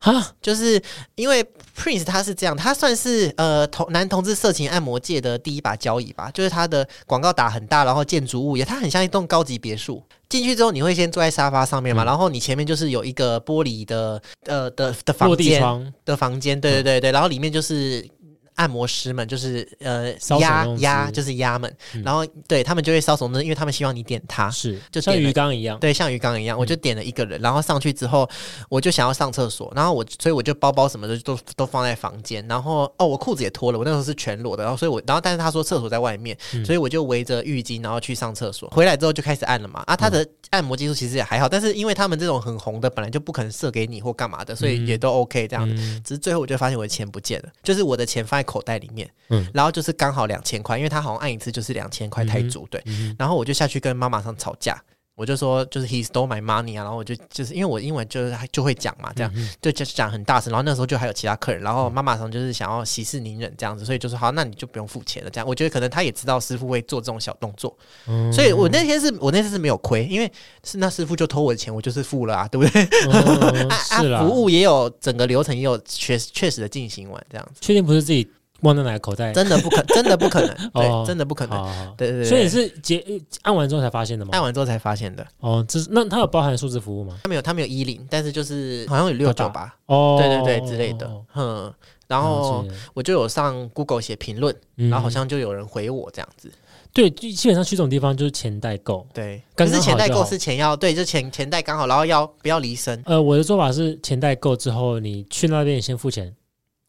[0.05, 0.79] 哈，就是
[1.15, 1.43] 因为
[1.75, 10.03] Prince 他是这样，他算是呃同男同志色情按摩界的第一把交椅吧，就是他的广告打很大，然后建筑物也，它很像一栋高级别墅。
[10.29, 18.07] 进去之后，你会先坐在沙发上面嘛，嗯然后你前面就是有一个玻璃的呃的的房间，的房间，对对对对，然后里面就是。
[18.55, 22.03] 按摩师们就是呃搔首压压就是压们，嗯。
[22.03, 25.79] 然后对他们就会搔首弄姿，因为他们希望你点他，是就像鱼缸一样。
[25.79, 28.29] 对，像鱼缸一样，我就点了一个人，然后上去之后，
[28.69, 36.65] 我就想要上厕所，然后我所以我就包包什么的都都放在房间，然后哦，我裤子也脱了，我那时候是全裸的，然后所以我然后但是他说厕所在外面，嗯。
[36.65, 45.75] 所以我就围着浴巾然后去上厕所，回来之后就开始按了嘛，啊，他的按摩技术其实也还好，但是因为他们这种很红的本来就不可能射给你或干嘛的，所以也都 OK 这样子。
[45.77, 49.45] 嗯，只是最后我就发现我的钱不见了，就是我的钱放在口袋里面，嗯。
[49.53, 54.81] 然后就是刚好两千块，因为他好像按一次就是两千块泰铢，对，嗯然后我就下去跟妈妈上吵架，
[55.17, 65.47] 我就说就是 he stole my money 啊，然后我就就是因为我英文就是就会讲嘛，这样、嗯就就讲很大声，然后那时候就还有其他客人，然后妈妈上就是想要息事宁人这样子，所以就说好，那你就不用付钱了，这样。
[65.47, 67.77] 我觉得可能他也知道师傅会做这种小动作，
[68.09, 68.33] 嗯。
[68.33, 70.31] 所以我那天是我那次是没有亏，因为
[70.65, 72.89] 是那师傅就偷我的钱，我就是付了啊，对不对？
[73.09, 78.29] 嗯 啊啊是，啦，服务也有整个流程也有确确实的进行完这样子，确定不是自己
[78.65, 79.33] 忘在哪个口袋？
[79.33, 83.05] 真的不可真的不可能， 对，哦真的不可能，对对对，所以你是结
[83.43, 84.31] 按完之后才发现的吗？
[84.33, 85.27] 按完之后才发现的。
[85.41, 87.19] 哦，这是那它有包含数字服务吗？
[87.23, 91.75] 它没有，它没有一零，但是就是好像有六九吧，哦，对对对之类的哦，哼。
[92.07, 96.53] 然后我就有上 Google 写评论，嗯然后好像就有人回我这样子。
[96.93, 99.05] 对，就基本上去这种地方就是钱代购。
[99.13, 106.33] 对，可是钱代购是钱要对，就钱钱代刚好，然后要不要离身呃，我的做法是钱代购之后，你去那边先付钱。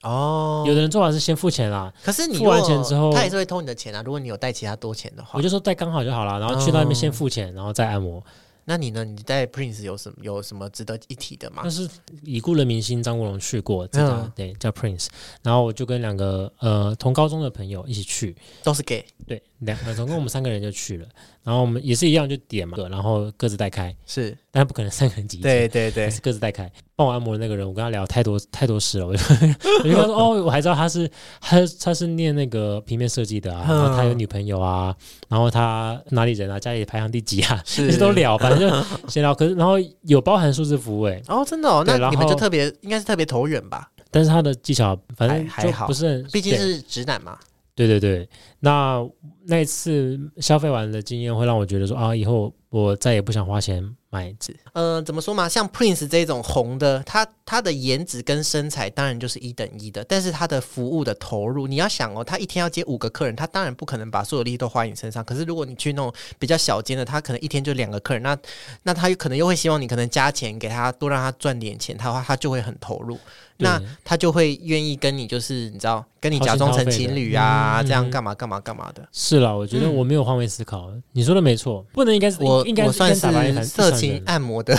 [0.06, 4.02] 哦有的人做法是先付钱啦，可是你付完钱之后他也是会偷你的钱啊。
[4.06, 8.24] 如果你有带其他多钱的话我，就说带刚好就好了，然后去到那边先哦付钱，然后再按摩。
[8.68, 9.06] 那你呢？
[9.06, 11.72] 你带 Prince 有什么有什么值得一提的吗但？
[11.72, 11.88] 是
[12.24, 15.06] 已故的明星张国荣去过这家，嗯对，叫 Prince。
[15.44, 21.08] 然后我就跟两个呃同高中的朋友一起去，都是 gay，对，两呃总共我们三个人就去了。
[21.46, 26.70] 然后我们也是一样就点嘛，然后各自带开，是，但不可能三个人挤一间对对对，是各自带开。
[26.96, 29.24] 帮我按摩的那个人，我跟他聊太多太多事了，我就
[29.80, 31.08] 我就跟他说 哦，我还知道他是
[31.40, 34.96] 他他是念那个平面设计的啊，然后他有女朋友啊，
[35.30, 37.96] 然后他哪里人啊，家里排行第几啊，是。
[38.00, 39.36] 都聊，反正就 闲聊。
[39.36, 43.88] 可是然后有包含数字服务诶，哦，真的哦，那你们就特别应该是特别投缘吧？
[44.10, 45.86] 但是他的技巧反正就还还好。
[45.86, 47.38] 不是很，毕竟是直男嘛。
[47.76, 48.28] 对对对。
[48.62, 49.06] 那
[49.48, 54.34] 那次消费完的经验会让我觉得说啊，以后我再也不想花钱买
[54.73, 55.47] 呃，怎么说嘛？
[55.47, 65.23] 像 Prince 这种红的，他他的颜值跟身材当然就是一等一的，但是他的服务的投入，你要想哦，他一天要接五个客人，他当然不可能把所有力气都花在你身上。
[65.23, 68.38] 可是如果你去那种比较小间的，他可能一天就两个客人，那
[68.84, 73.17] 那他可能又会希望你可能加钱给他，多让他赚点钱，他的话他就会很投入，
[73.58, 79.06] 那他就会愿意跟你就是你知道跟你假装成情侣啊，这样干嘛干嘛干嘛的。
[79.12, 84.78] 是啦，我觉得嗯我没有换位思考，你说的没错，不能应该是我应该我算是色情按摩的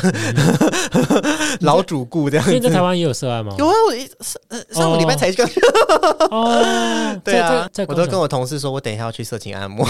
[1.61, 2.51] 老主顾这样子。
[2.53, 3.55] 所以在台湾也有涉案吗？
[3.59, 5.47] 有啊，我一上呃上个礼拜才刚
[6.31, 9.87] 哦， 对啊我都跟我我同事说，我等一下要去色情按摩，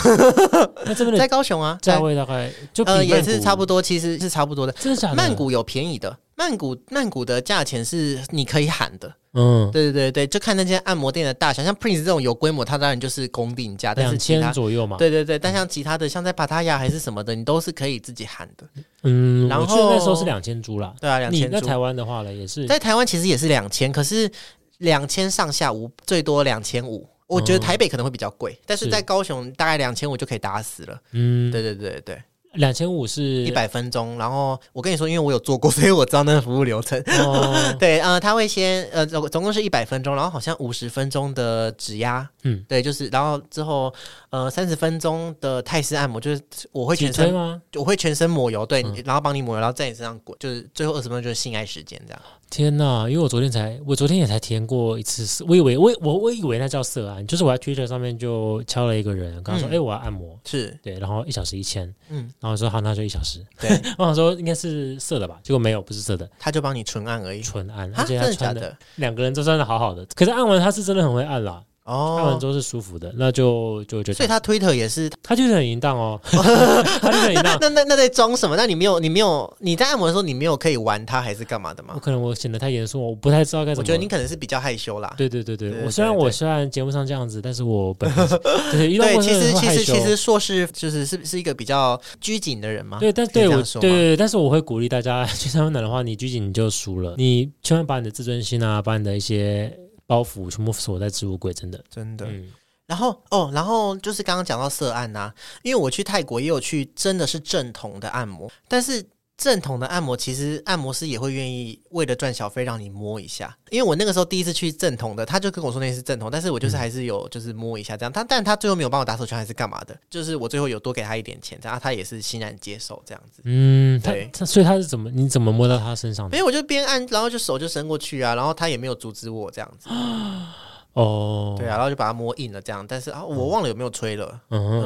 [0.84, 4.72] 那这边在高雄啊，价在位大概就呃也是差不，多，其实是差不多的。
[4.72, 5.14] 真的假的？
[5.14, 14.50] 曼谷有便宜的，曼谷曼谷的价钱是你可以喊的，嗯，对对对对，就看那间按摩店的大小，像 Prince 这种有规模，它当然就是公定价，但是两千其他。
[14.50, 18.66] 左右嘛。，对对对，但像其他的，像在帕塔亚还是什么的，你都是可以自己喊的。
[19.02, 20.94] 嗯，然我记得那时候后是两千株啦。
[21.00, 24.30] 对啊，两千在台湾的话呢，也是在台湾其实也是两千，可是
[24.78, 27.06] 两千上下五，最多两千五。
[27.28, 30.96] 我觉得嗯台北可能会比较贵，但是是在高雄大概两千五就可以打死了。
[31.10, 32.22] 嗯，对对对对对，
[32.56, 34.18] 两千五是一百分钟。
[34.18, 37.00] 然后我跟你说，因为我有做过， 所以我知道那个服务流程。
[37.20, 43.92] 哦， 对，呃，他会先呃总总共是一百分钟，然后好像五十分钟的指压，嗯，对，就是然后之后
[44.30, 46.40] 呃三十分钟的泰式按摩，就是
[46.72, 47.60] 我会全身椎吗？
[47.74, 52.22] 我会全身抹油，对，嗯然后帮你抹油，然后在你身上滚，就是最后二十分钟就是性爱时间这样。
[52.48, 53.06] 天呐！
[53.08, 63.44] 因为我昨天才，我昨天也才体验过一次色，我以为我我我以为那叫色按，就是我在 Twitter 上面就敲了一个人，跟他说，嗯哎、我要按摩，是，对，然后一小时一千，嗯，然后我说好，那就一小时。
[63.60, 67.42] 对， 我想说应该是色的吧，结果没有，不是色的，他就帮你纯按而已。
[67.42, 68.76] 纯按，啊，而且他穿的的？
[68.96, 77.56] 两个人都穿的好好的，可是按完他是真的很会按啦，按完哦之，后是舒服的，那就就就所以他 Twitter 也是，他就是很淫荡哦， 他就是很淫荡。
[77.60, 78.56] 那那那在装什么？
[78.56, 81.92] 那你没有你没有你在按摩的时候，你没有可以玩他还是干嘛的吗？
[81.94, 83.82] 我可能我显得太严肃，我不太知道该怎么。
[83.82, 85.14] 我觉得你可能是比较害羞啦。
[85.16, 88.26] 对对对对，我虽然我虽然节目上这样子，但是我本身
[88.72, 92.98] 对 遇到对，过其实其实其实硕士就是是是一个比较拘谨的人嘛。
[92.98, 99.72] 对，但对我对对，但是我会鼓励大家 去上温暖的话，你拘谨你就输了，你千万把你的自尊心啊，把你的一些
[100.06, 101.82] 包袱全部锁在置物柜，真的。
[101.90, 102.26] 真的。
[102.26, 102.52] 嗯，
[102.86, 109.04] 然后哦，然后就是刚刚讲到色按呐、因为我去泰国也有去，真的是正统的按摩，但是。
[109.36, 113.54] 正统的按摩，其实按摩师也会愿意为了赚小费让你摸一下。
[113.70, 118.10] 因为我那个时候第一次去正统的，他就跟我说那是正统，但是我就是还是有就是摸一下这样。
[118.10, 123.42] 他但他最后没有帮我打手枪还是干嘛的，就是我最后有多给他一点钱，这样他也是欣然接受这样子。
[123.44, 126.30] 嗯，他对他所以他是怎么你怎么摸到他身上的？
[126.30, 129.90] 没有，我就边按，然后就手就伸过去啊，然后他也没有阻止我这样子。
[130.96, 134.40] 哦，对啊，然后就把它摸硬了这样，但是啊，我忘了有没有吹了。
[134.48, 134.84] 嗯嗯，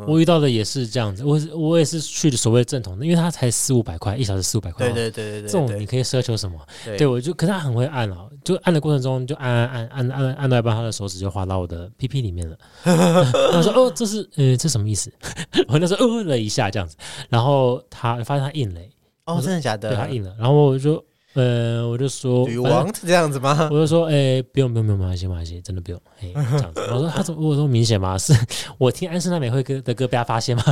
[0.00, 6.58] 嗯，我遇到的也是这样子，我是我也是去的所谓的正统的，因为他才四五百块，一小时四五百块对哦，对对对对，这种你可以奢求什么？
[6.84, 12.56] 对对我就，可是他很会按啊，就按的过程中就按按按按按按到一半，他的手指就滑到我的屁屁里面了。
[12.84, 15.10] 然后说哦，这是呃这什么意思？
[15.68, 16.94] 我那时候哦了一下这样子，
[17.30, 18.90] 然后他发现他硬了欸、
[19.24, 19.88] 哦，真的假的？
[19.88, 21.02] 对他硬了，然后我就
[21.38, 23.68] 呃我就说反正 want 这样子吗？
[23.70, 26.80] 我就说，哎、不用不用不用，没关系没关系，真的不用，哎、这样子。
[26.90, 28.18] 我说他怎么，我说明显吗？
[28.18, 28.34] 是
[28.76, 30.64] 我听安室奈美惠歌的歌被他发现吗？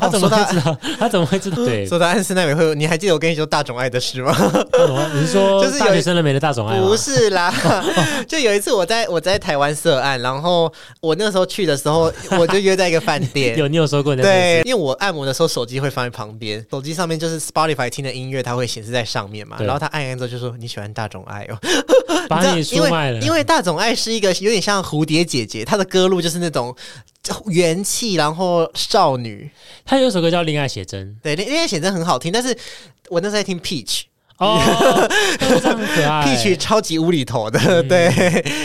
[0.00, 0.78] 他怎么会知道？
[0.98, 1.56] 他怎么会知道？
[1.64, 4.32] 对，说到安室奈美惠，你还记得我跟你说大冢爱的事吗？
[4.72, 5.20] 他怎么会？
[5.20, 6.80] 你是说 就是有大学生了没的大总爱？
[6.80, 7.52] 不是啦，
[8.26, 13.56] 就有一次我在我在台湾涉案，然后我那时候去的时候，我就约在一个饭店。
[13.58, 19.56] 有你有说过你在对，因为我按摩的时候手机会放在旁边，手机上面就是 Spotify 听的音乐，它会显示在上面嘛。
[19.60, 21.58] 然后他按就说你喜欢大众爱哦，
[22.28, 26.74] 把你出卖了，因为因为大众爱是一个有点像蝴蝶姐姐，她的歌路就是那种
[27.46, 29.50] 元气，然后少女。
[29.84, 31.16] 她有首歌叫《恋爱写真。
[31.22, 32.56] 对，那那些写真很好听，但是
[33.08, 33.84] 我那时候在听 Peach，》
[34.38, 34.60] 哦，
[35.38, 36.24] 但 是这样很可爱。
[36.26, 38.10] Peach 超级无厘头的，嗯对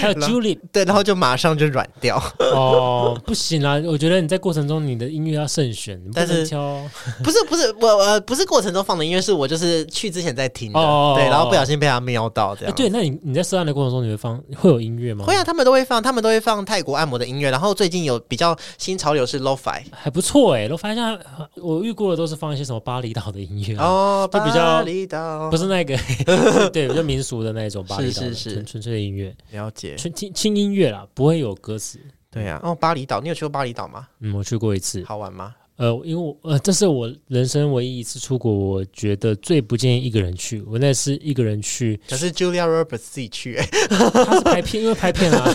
[0.01, 2.21] 还有 Julie 对，然后就马上就软掉。
[2.39, 3.79] 哦， 不行啊！
[3.86, 6.60] 我觉得你在过程中你的音乐要慎选，但是挑。
[7.23, 12.75] 不是不是，我呃不是过程中放的音乐，是我就是去之前在听的，哦对，然后不小心被他瞄到这哎，样。
[12.75, 15.25] 对，那你你在涉案的过程中，你会放会有音乐吗？
[15.25, 17.49] 会啊，他们都会放，他们都会放泰国按摩的音乐。
[17.51, 21.19] 然后最近有比较新潮流是 lo-fi 还不错哎，我发现
[21.55, 25.95] 我遇过的都是放一些什么巴厘岛的音乐啊，哦，就比较巴厘岛不是那个，
[26.74, 32.00] 对，比较民俗的那一种巴厘岛的是是是纯纯粹的音乐，了解，纯轻轻音乐啦，不会有歌词。
[32.32, 34.08] 对呀、哦，巴厘岛，你有去过巴厘岛吗？
[34.22, 35.54] 嗯，我去过一次，好玩吗？
[35.78, 40.62] 呃，因为我呃，这是我人生唯一一次出国，我觉得最不建议一个人去。
[40.63, 45.45] 我那是一个人去，可是 Julia Roberts 自己去、欸， 他是拍片，因为拍片啊，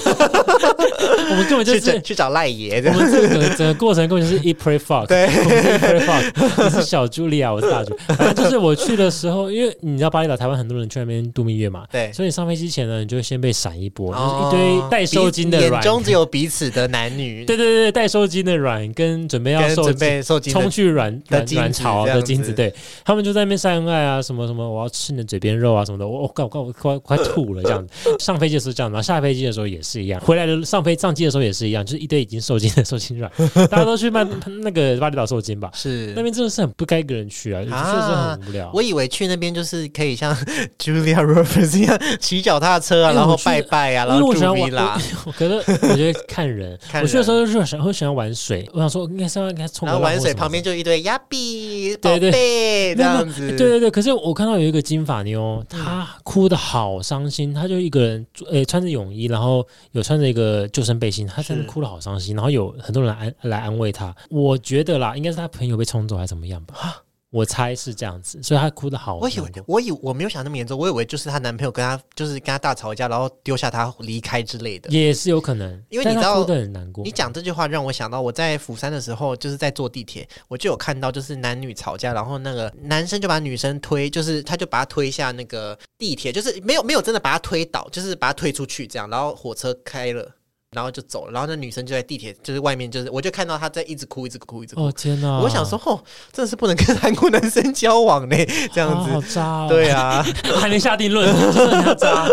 [1.31, 2.81] 我们根本就是去找赖爷。
[2.81, 2.91] 的。
[2.91, 5.27] 我们这个整个过程根本就是 eat pray fuck，对。
[5.27, 14.51] 我是 eat pray fuck，你是小茱莉亚，我是大茱， 反正就是我去的时候，因为你知道巴厘岛台湾很多人去那边度蜜月嘛，对，所以你上飞机前呢，你就先被闪一波，哦。
[14.53, 22.73] 就是一堆带收金的软，眼中只有彼此的男女，对 对对，带收金的软跟准备要跟准受精备受冲去卵卵的精子卵巢的精子，对。
[23.05, 27.93] 他们就在那边晒恩爱啊，什么什么，我要吃你的嘴边肉啊什么的，我我快我快我快快吐了这样子。
[28.19, 33.31] 上飞机的时候这样，然后下飞机的时候也是一样，回来的上飞上机的时候也是一样，就是一堆已经受精的受精卵，
[33.71, 34.25] 大家都去卖
[34.63, 35.71] 那个巴厘岛受精吧。
[35.73, 36.13] 是。
[36.17, 37.73] 那边真的是很不该一个人去啊，确实
[38.15, 38.71] 很无聊。
[38.75, 40.35] 我以为去那边就是可以像
[40.79, 45.55] Julia Roberts 一样骑脚踏车啊，然后拜拜啊，然后住因为我喜欢 v 啦，我可是
[45.87, 64.15] 我觉得看人，看我去的时候就是想会喜欢玩水，我想说应该是要应该冲个然后玩水旁边就一堆亚比对对宝贝这样子，对对对，可是我看到有一个金发妞，她哭的好伤心，她就一个人，诶、穿着泳衣，然后有穿着一个救生背心，她真的哭的好伤心，然后有很多人来安来安慰她。
[64.31, 67.03] 我觉得啦，应该是她朋友被冲走还是怎么样吧。
[67.29, 69.51] 我猜是这样子，所以她哭的好我以为。
[69.67, 74.89] 我以我没有想那么严重，我以为就是她男朋友跟她就是跟她大吵一架，然后丢下她离开之类的。
[74.89, 77.05] 也是有可能，因为你知道哭的很难过。
[77.05, 90.31] 你讲这句话让我想到我在釜山的时候，就是在坐地铁，我就有看到就是男女吵架，然后那个男生就把女生推，就是他就把她推下那个地铁，就是没有没有真的把她推倒，就是把她推出去这样，然后火车开了。
[90.75, 94.85] 然后就走了，然后那女生就在地铁，就是外面，就是我就看到她在一直哭，一直哭，一直哭。
[94.85, 95.39] 哦天哪！
[95.39, 98.37] 我想说，哦，真的是不能跟韩国男生交往呢，
[98.73, 99.35] 这样啊好子。
[99.35, 99.67] 渣哦。
[99.69, 100.25] 对啊，
[100.61, 102.27] 还能下定论，就是人家渣，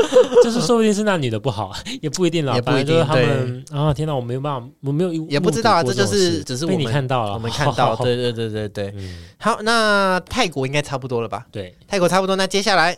[0.43, 2.56] 就是说不定是那女的不好，也不一定啦。
[2.56, 8.93] 也不一定反正就是他们啊，天哪，我没有办法，我没有也不知道啊，这就是只是我们看到了，我们看到，对对对对对。
[8.95, 11.45] 嗯，好，那泰国应该差不多了吧？
[11.51, 12.97] 对，泰国差不多，那接下来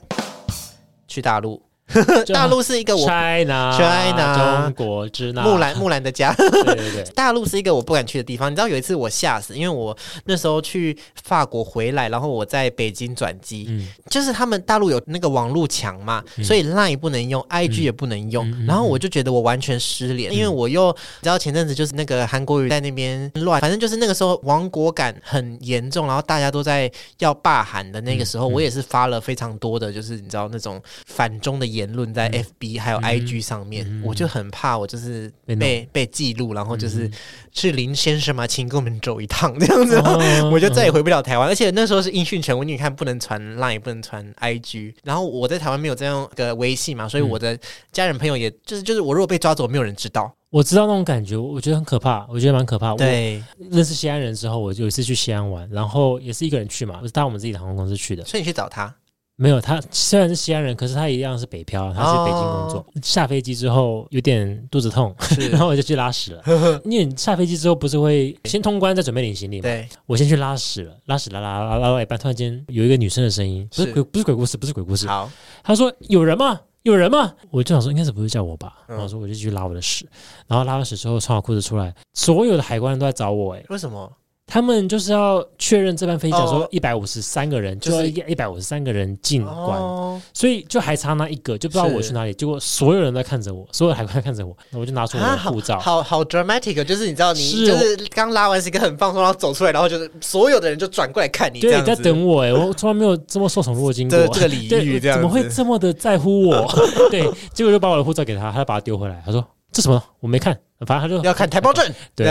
[1.08, 1.62] 去大陆。
[2.26, 6.34] 就大陆是一个我 China China 中国之南木兰木兰的家。
[6.34, 8.52] 对 对对， 大陆是一个我不敢去的地方。
[8.52, 18.50] 你知道有一次我吓死，因为我那时候去法国回来，然后我在北京转机，嗯就是他们大陆有那个网络墙嘛，所以 Line 不能用，IG 也不能用。
[18.66, 37.14] 然后我就觉得我完全失联，因为我又你知道前阵子就是那个韩国语在那边乱，反正就是那个时候亡国感很严重，然后大家都在要罢韩的那个时候，我也是发了非常多的就是你知道那种反中的言论在 FB 还有 IG 上面，我就很怕我就是被被被记录，然后就是嗯
[37.52, 38.48] 是林先生吗？
[38.48, 39.98] 请跟我们走一趟这样子。
[39.98, 47.58] 哦我就再也回不了台湾，而且那时候是音讯全无，你看不能传 Line，不能传 IG，然后我在台湾没有这样个微信嘛，所以我的
[47.92, 50.34] 家人朋友也就是就是我如果被抓走，没有人知道。
[50.50, 52.92] 我知道那种感觉，我觉得很可怕，我觉得蛮可怕。
[52.92, 53.42] 我对，
[53.72, 58.24] 认识西安人之后，我有一次去西安玩，然后也是一个人去嘛，我是搭我们自己的航空公司去的。
[58.24, 58.94] 所以你去找他，
[59.36, 62.86] 没有，他虽然是西安人，可是他一样是北漂，他是北京工作。
[63.02, 65.14] 下飞机之后有点肚子痛，
[65.52, 66.44] 然后我就去拉屎了。
[66.86, 69.64] 因为你下飞机之后不是会先通关，再准备领行李吗？
[69.64, 75.08] 对，我先去拉屎了，拉屎拉拉拉拉到一半，突然间有一个女生的声音，不是是鬼，不是鬼故事，不是鬼故事。
[75.08, 75.30] 好，
[75.64, 76.62] 他说：“有人吗？
[76.84, 78.84] 有人吗？”我就想说，应该是不是叫我吧？
[78.88, 80.08] 嗯然后说我就去拉我的屎，
[80.48, 84.12] 然后拉完屎之后穿好裤子出来，所有的海关人都在找我、欸，为什么？
[84.54, 92.32] 他们就是要确认这班飞机，讲说哦一百五十三个人，就就是要一百五十三个人进关，哦，所以就还差那一个，就不知道我去哪里。
[92.36, 95.80] 结果所有人都在看着我，所有海关在看着我，那我就拿出我啊的护照。
[95.80, 101.96] 好好 dramatic，就是你知道你是就是刚拉完是一个很放松，然后走出来，然后就是所有的人就转过来看你，这对，在。
[102.04, 104.42] 等我哎、我从来没有这么受宠若惊过这。
[104.42, 106.72] 个礼对遇这样，怎么会这么的在乎我？
[107.10, 109.20] 对，结果就把我的护照给他，他就把它丢回来。
[109.26, 110.04] 他说：“这什么？
[110.20, 111.86] 我没看。”反正他就要看台胞证？
[112.16, 112.26] 对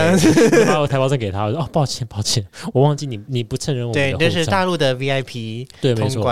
[0.66, 1.44] 把我台胞证给他。
[1.44, 4.46] 我说：“哦，抱歉，抱歉，我忘记你，你不承认我对，这是。
[4.46, 6.22] 大陆的 VIP 对，没错。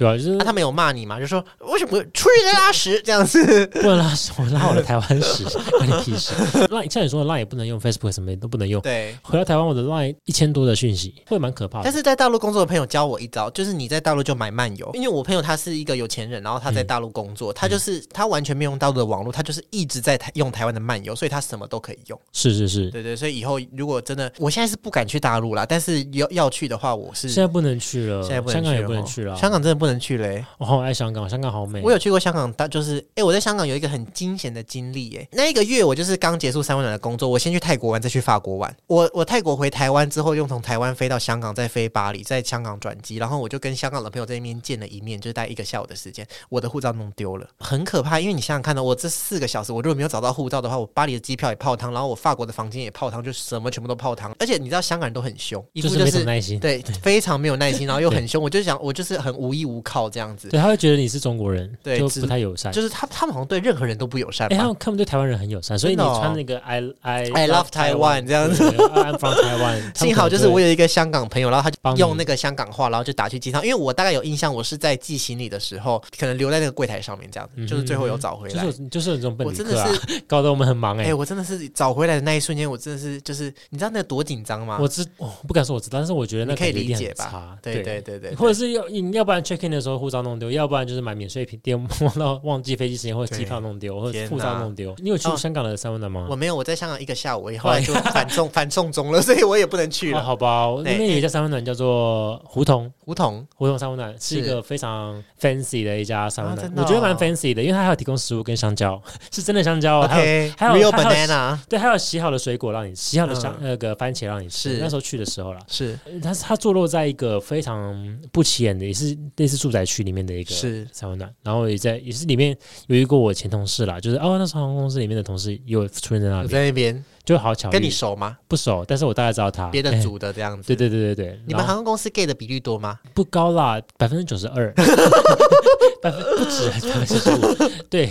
[0.00, 1.20] 对啊，就是那他们有骂你嘛？
[1.20, 3.66] 就说为什么出去在拉屎这样子？
[3.66, 5.44] 不能拉屎，我拉我的台湾 屎，
[5.76, 6.32] 关你屁事。
[6.68, 8.80] Line 像你说的 Line 也不能用，Facebook 什么都不能用。
[8.80, 9.14] 对。
[9.22, 11.84] 回到台湾，我的 Line 一千多的讯息，会蛮可怕的。
[11.84, 22.18] 但是在大陆工作的朋友教我一招，就是你在大陆就买漫游，因为我朋友他是一个有钱人，然后他在大陆工作，他就是他完全没用大陆的网络，他就是一直在台用台湾的漫游，所以他什么都可以用。
[22.32, 29.36] 是是是，对对，所以以后如果真的，我现在是不敢去大陆啦，但是要要去的话，我是现在不能去了，现在不能香港也不能去了。
[29.36, 31.80] 香港真的不能去嘞、我好爱香港，香港好美。
[31.82, 35.26] 我有去过香港，但就是哎、我在香港有一个很惊险的经历哎。
[35.32, 38.74] 那一个月我就是刚结束三温暖的工作，我先去泰国玩，再去法国玩。
[38.86, 48.20] 我我泰国回台湾之后，又从台湾飞到香港，再飞巴黎，在香港转机，然后我就跟香港的朋友在那边见了一面，就大概一个下午的时间，我的护照弄丢了，很可怕。
[48.20, 54.34] 因为你想想看呢，我这四个小时，我如果没有找到护照的话，我巴黎的机票也泡汤，然后我法国的房间也泡汤，就什么全部都泡汤。
[54.38, 56.58] 而且你知道香港人都很凶，一副就是没什么耐心。
[56.60, 58.42] 对非常没有耐心，然后又很凶。
[58.42, 60.48] 我就想，我就是很无依无靠这样子。
[60.48, 62.72] 对，他会觉得你是中国人，对就不太友善。
[62.72, 64.54] 就是他他们好像对任何人都不友善吧。
[64.54, 69.80] 哎，他们他们对台湾人很友善，所以你穿那个 I I I love Taiwan 这样子，I'm from Taiwan。
[69.98, 73.62] 幸好就是我有一个香港朋友，然后他就用那个香港话，然后就打去机场。
[73.64, 78.64] 因为我大概有印象，我是在寄行李的时候，可能留在那个柜台上面这样子，嗯就是最后有找回来。
[78.64, 81.14] 就是就是有这种笨我真的是，搞得我们很忙哎、哎。
[81.14, 84.78] 我真的是找回来的那一瞬间，我真的是就是，你知道那多紧张吗？
[84.80, 87.56] 我知哦不敢说我知道，但是我觉得那你可以理解吧？
[87.62, 94.94] 对对对对，或者是要你要不然 check in 的时候护照弄丢，要不然就是买免税品店 忘到忘记飞机时间或者机票弄丢，或者护照弄丢。
[94.98, 96.26] 你有去过香港的三温暖吗？
[96.30, 100.22] 我没有，我在香港一个下午，我 后来就反送反送中了，所以我也不能去哦，了。
[100.24, 102.90] 好吧，那边有一家三温暖叫做胡同。
[103.04, 109.02] 胡同胡同三温暖是一个非常 fancy 的一家三温暖，我觉得蛮哦 fancy 的，因为它还有提供食物跟香蕉，
[109.32, 114.78] 是真的香蕉哦，还有还有 real 还有 banana 对，还有洗好的水果让你洗好的香、嗯那个番茄让你吃。
[114.80, 120.86] 那时候去的时候啦，是呃它它坐落在一个非常不起眼的，也是类似住宅区里面的一个是。
[120.92, 128.36] 三温暖，然后也在也是里面有一个我前同事啦，就是哦那时候航空公司里面的同事也有出现在那里，在那边，就好巧遇，跟你熟吗？
[128.48, 129.68] 不熟，但是我大概知道他。
[129.68, 130.66] 别的哎组的这样子。
[130.66, 132.98] 对对对对对，你们航空公司 gay 的比率多吗？
[133.14, 134.72] 不高啦，百分之九十二，
[136.02, 138.10] 百分不止百分之十五，对，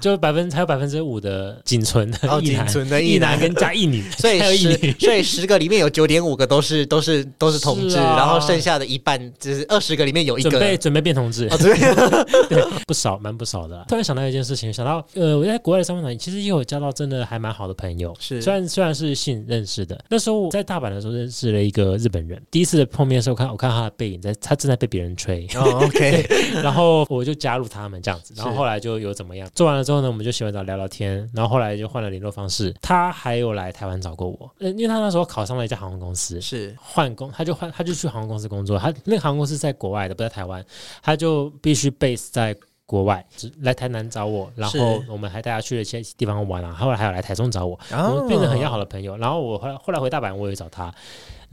[0.00, 10.54] 就百分还有百分之五的仅存的哦，仅异男，存的一男跟加一女，所以还有一十女，所以十个里面有九点五个都是都是都是同志，然后剩下的一半就是二十个里面有一个。
[10.54, 11.56] 准备准备变同志，哦，
[12.48, 13.84] 对，不少，蛮不少的。
[13.88, 20.04] 突然想到一件事情，想到呃，我在国外的上班团其实也有交到真的还蛮好的朋友，是虽然虽然是信认识的。
[20.10, 26.26] 那时候我在大阪的时候认识了一个日本人，第一次碰面的时候看我看他的背影在，他正在被别人吹，哦，OK，
[26.62, 32.74] 然后我就加入他们这样子，然后后来就有怎么样，做完了之后呢，我们就洗完澡聊聊天，然后后来就换了联络方式。
[32.82, 38.78] 他还有来台湾找过我，呃，因为他那时候考上了一家航空公司，是换工，他就换，他就去航空公司工作。
[38.78, 40.64] 他那个航空公司在国外的，不在台湾，
[41.02, 42.54] 他就必须 base 在
[42.86, 43.24] 国外，
[43.62, 46.72] 来台南找我，然后我们还带他去了一些地方玩啊。
[46.72, 49.16] 后来还有来台中找我，我哦们变成很要好的朋友。
[49.16, 50.92] 然后我后来后来回大阪，我也找他，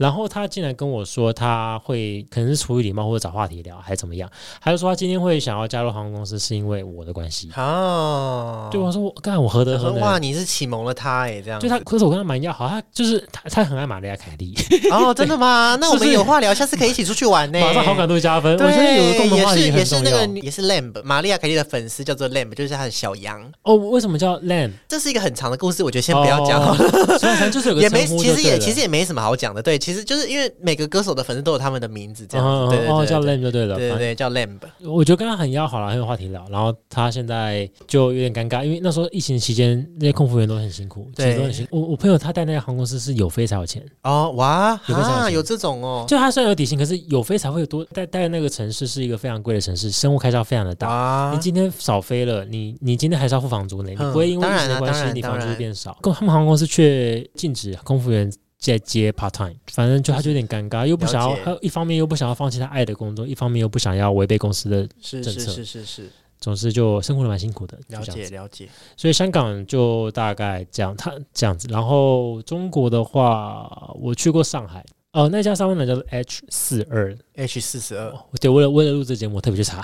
[0.02, 4.28] 然后他竟然跟我说他会可能是出于礼貌或者找话题聊，还是怎么样，
[4.60, 7.50] 他就说他今天会想要加入航空公司是因为我的关系。
[7.56, 10.00] 哦，对我说我刚才我何德何能？
[10.00, 14.52] 哇，你是启蒙了他哎，这样就他，可是我跟他蛮要好，他就是他他很爱玛利亚凯莉，
[14.90, 15.76] 哦，真的吗？
[15.80, 17.60] 那我们有话聊，下次可以一起出去玩呢。
[17.60, 18.52] 马上好感度加分。
[18.54, 20.00] 我对，觉得有共同话题也是也是。
[20.00, 23.40] 那个也是 Lamb 玛利亚凯莉的粉丝叫做 Lamb，就是他的小羊。
[23.62, 24.72] 哦，为什么叫 Lamb？
[24.88, 26.84] 这是一个很长的故事，我觉得先不要讲好了。
[26.84, 29.62] 哦，所以反正就是有个 也没，其实也其实也没什么好讲的。
[29.62, 32.76] 对，其实就是因为每个歌手的粉丝都有他们的名字，这样嗯子。
[32.76, 33.76] 对对对哦，叫 Lamb 就对了。
[33.76, 34.58] 对对对，叫 Lamb。
[34.84, 36.46] 我觉得跟他很要好了，很有话题聊。
[36.50, 41.80] 然后他现在就有点尴尬，因为那时候疫情期间，那些空服员都很辛苦，其对实都很辛苦。
[41.80, 46.04] 我我朋友他带那家航空公司是有飞才有钱，哦，哇啊，有这种哦。
[46.08, 50.88] 就他虽然有底薪，可是有飞才会有多带带的那个城市是一个非常贵的城市，生活开销非常的大。
[50.88, 55.96] 哇你，今天少飞了，你你今天还是要付房租呢，你嗯不会因为疫情的关系，你房租变少。
[56.02, 58.30] 跟他们航空公司却禁止空服员
[58.62, 68.00] 在接 part time，反正就他就有点尴尬，又不想要他一方面又不想要放弃他爱的工作，一方面又不想要违背公司的，是是政策是是是，总之就生活的蛮辛苦的，了。
[68.02, 68.68] 解了解。
[68.96, 71.66] 所以香港就大概这样，他这样子。
[71.68, 74.84] 然后中国的话，我去过上海。
[75.12, 78.10] 哦，那家商务呢叫做 H 四二，H 四十二，
[78.40, 79.82] 对，为了为了录这节目，我特别去查。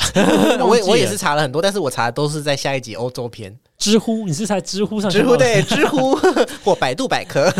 [0.65, 6.19] 我也我 也是查了很多，但是我查的都是在下一集欧洲篇，知乎，你是在知乎上知乎对知乎。
[6.65, 7.51] 或百度百科。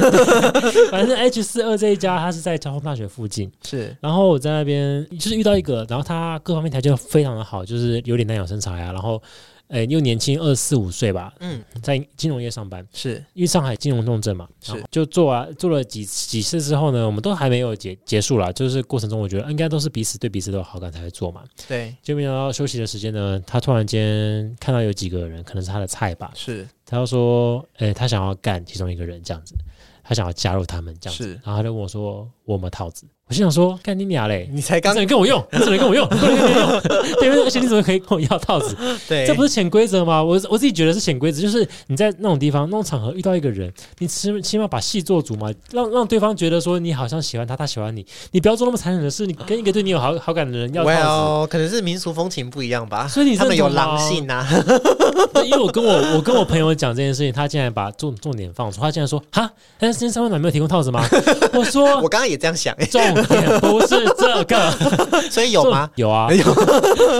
[0.91, 3.53] 反正 H 四二这一家，它是在交通大学附近。
[3.63, 3.95] 是。
[4.01, 9.23] 然后我在那边就是遇到一个，然后他各方面条件非常的好，就是有点难养身材啊，然后，
[9.69, 21.95] 呃，又年轻，二十四五岁吧，嗯在金融业上班，是因为上海金融重镇嘛，是就做啊做了几几次之后呢，我们都还没有结结束啦，就是过程中我觉得应该都是彼此对彼此都有好感才会做嘛，对。
[22.03, 29.55] 就没想到休息的时间呢，他突然间看到有几个人可能是他的菜吧，是他就说，诶、他想要干其中一个人这样子，
[30.03, 33.05] 他想要加入他们这样子是，然后他就问我说，我有没有套子？
[33.29, 34.49] 我心想说，干你娘嘞！
[34.51, 36.81] 你才刚你只能跟我用，你只能跟我用， 不能跟别人用。
[37.21, 38.75] 对，而且你怎么可以跟我要套子？
[39.07, 40.25] 对，这不是潜规则吗？
[40.25, 49.27] 我我自己觉得是潜规则，就是你在那种地方、那种场合遇到一个人，你起起码把戏做足嘛，让让对方觉得说你好像喜欢他，他喜欢你，你不要做那么残忍的事。
[49.27, 61.07] 你跟一个对你有好好感的人要套 Well，可能是民俗风情不一样吧，所以你他们有狼性呐、子，因为我跟我我跟我朋友讲这件事情，他竟然把重重点放错，他竟然说哈，但是今天三温暖没有提供套子吗？
[61.53, 64.71] 我说 我刚刚也这样想、欸，重点不是这个，
[65.31, 65.91] 所以有吗？
[65.97, 66.43] 有啊， 有，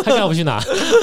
[0.03, 0.59] 他干嘛不去拿？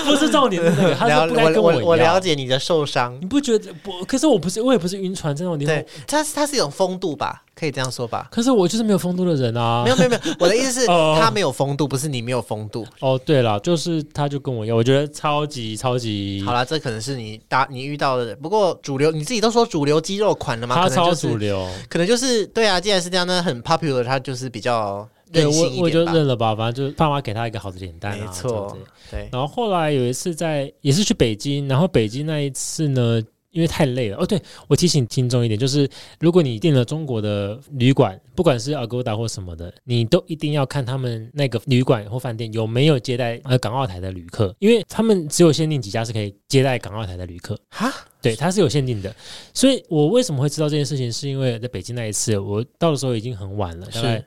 [0.05, 2.19] 不是重点是那个， 他了是不该跟我我要了。
[2.19, 3.91] 解你的受伤你，不觉得不？
[4.05, 8.27] 可是我不是，我也不是晕船这种地方对。，它它是一种风度吧，可以这样说吧。
[8.31, 9.83] 可是我就是没有风度的人啊。
[9.83, 12.85] 没有没有没有， 我的意思是哦他没有风度，不是你没有风度。
[12.99, 18.35] 哦，对了，就是他就跟我一样，我觉得超级超级，好啦，这可能是你搭你遇到的。
[18.35, 21.67] 不过主流你自己都说主流肌肉款了嘛，他超可能就是主流。
[21.89, 26.13] 可能就是对啊，既然是这样，那很 popular，他就是比较对任性我我就一点吧。
[26.13, 28.77] 认了吧，反正就是爸妈给他一个好的脸蛋啊，没这样错子，
[29.11, 33.21] 对，然后后来有一次在也是去北京，然后北京那一次呢，
[33.55, 34.17] 因为太累了。
[34.17, 35.89] 哦，对我提醒听众一点，就是
[36.19, 47.57] 如果你订了中国的旅馆，不管是 Agoda 或什么的，你都一定要看他们那个旅馆或饭店有没有接待呃港澳台的旅客，因为他们只有限定几家是可以接待港澳台的旅客。
[47.69, 47.89] 哈，
[48.21, 49.15] 对，它是有限定的，
[49.53, 54.25] 所以我为什么会知道这件事情，是因为在北京那一次，我到的时候已经很晚了，大概是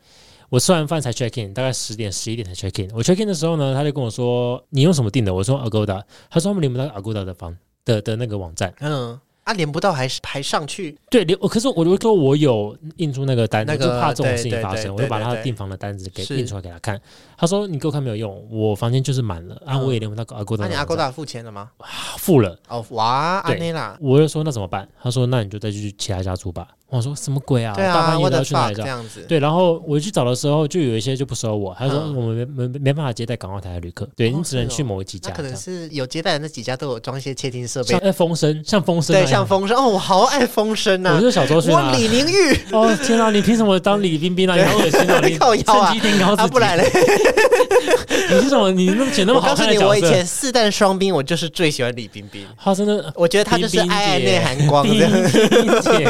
[0.49, 2.91] 我吃完饭才 check in，大概十点十一点才 check in。
[2.95, 5.35] 我 check in 的时候呢，他就跟我说你用什么订的？
[5.35, 7.55] 我说 Agoda，他说他们领不到 Agoda 的房
[7.89, 8.73] 的的那个网站。
[8.81, 17.01] 嗯，啊，连不到还是还上去，对，连可是我就说我有印出那个单，那个我就怕这种事情发生，我就把他订房的单子给印出来给他看。
[17.37, 20.87] 他说你给我看没有用，我房间就是满了啊，嗯我也连不到 Agoda 那、你阿的网站。
[20.87, 21.71] 勾达付钱了吗？
[22.19, 24.87] 付了，哦，哇，对安内啦，我就说那怎么办？
[25.03, 26.69] 他说那你就再去其他家住吧。
[26.91, 27.75] 我说什么鬼啊？
[27.77, 28.75] 对啊，大半夜要去哪里？
[28.75, 35.55] 这样子，对，然后我去找的时候，就有一些就不收我，他说嗯我们没没没办法接待港澳台的旅客，对哦你只能去某几家那可能。
[35.55, 41.21] 是有接待的那几家都有装一些窃听设备像，哎风声，像风声对，像风声哦，我好爱风声我啊！
[41.21, 41.81] 是小时候去我？
[41.93, 43.31] 李宁玉哦天啊！
[43.31, 44.57] 你凭什么当李冰冰啊？
[44.57, 45.21] 你好恶心啊！
[45.27, 46.85] 你靠腰啊趁高自啊，己，不然嘞，
[48.31, 48.71] 你是什么？
[48.71, 55.09] 你那么选那么好看的角色我以前，四弹双兵，我就是最喜欢李冰冰，他真的我觉得他就是冰冰爱爱内涵光 冰的，
[55.49, 56.05] 冰姐，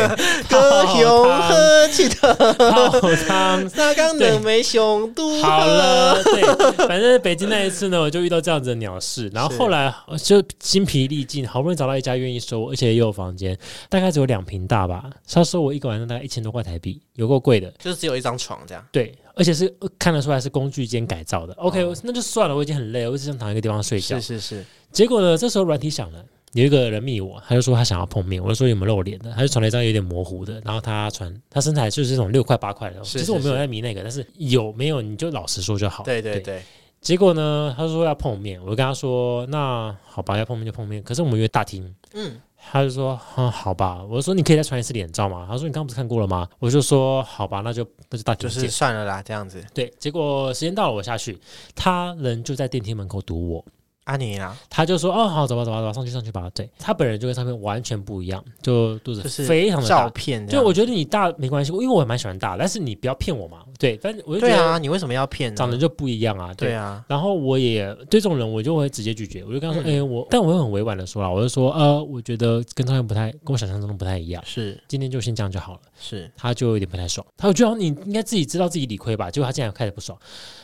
[0.48, 3.68] 歌雄和气的泡汤。
[3.68, 6.42] 沙冈的梅雄都好了，对，
[6.86, 9.92] 反正北京那一次呢，我就遇到这样子的鸟事，然后后来
[10.22, 13.56] 就精疲力尽，好不容易找到一家愿意收我，而且也有房间，
[13.88, 17.72] 大概只有两平大吧，他收我一个晚上大概一千多块台币，有够贵的。
[17.78, 18.84] 就是只有一张床这样。
[18.90, 21.52] 对，而且是呃看得出来是工具间改造的。
[21.54, 24.38] OK，、哦那就算了，我已经很累了，我只想躺一个地方睡觉是。
[24.38, 36.04] 是是，结果呢，这时候软体响了，有一个人密我，他就说他想要碰面，我就说有没有露脸的，他就传了一张有点模糊的，然后他传他身材就是这种六块八块的，其实我没有在迷那个，但是有没有你就老实说就好。
[36.04, 36.62] 对对对，
[37.00, 41.94] 结果呢，他说要碰面，我就跟他说那好吧，要碰面就碰面，可是我们约大厅。
[42.14, 42.40] 嗯，
[42.70, 48.34] 他就说：“嗯，好吧。”我就说：“你可以再传一次脸照吗？”他说：“你刚刚不是看过了吗？”我就说：“好吧，那就那就大。
[48.34, 49.62] 就是算了啦，这样子。
[49.74, 51.38] 对，结果时间到了，我下去，
[51.74, 53.64] 他人就在电梯门口堵我。
[54.08, 60.10] 阿尼啊，他就说：“哦，好，走吧，走吧，走吧，上去，上去吧。”对他本人就跟上面完全不一样，就肚子就是非常的照大。
[60.10, 63.58] 片就我觉得你大没关系，因为我蛮喜欢大，但是你不要骗我嘛。
[63.78, 65.54] 对，反正我就觉对啊，你为什么要骗？
[65.54, 66.54] 长得就不一样啊。
[66.54, 80.16] 对对啊，然后我也对这种人，我就会直接拒绝，我就跟他说：“哎、嗯我，但我会很委婉的说了，我就说，呃，我觉得跟照片不太，跟我想象中的不太一样，是今天就先这样就好了。”是，他就有点不太爽，他就觉得你应该自己知道自己理亏吧，结果他竟然开始不爽，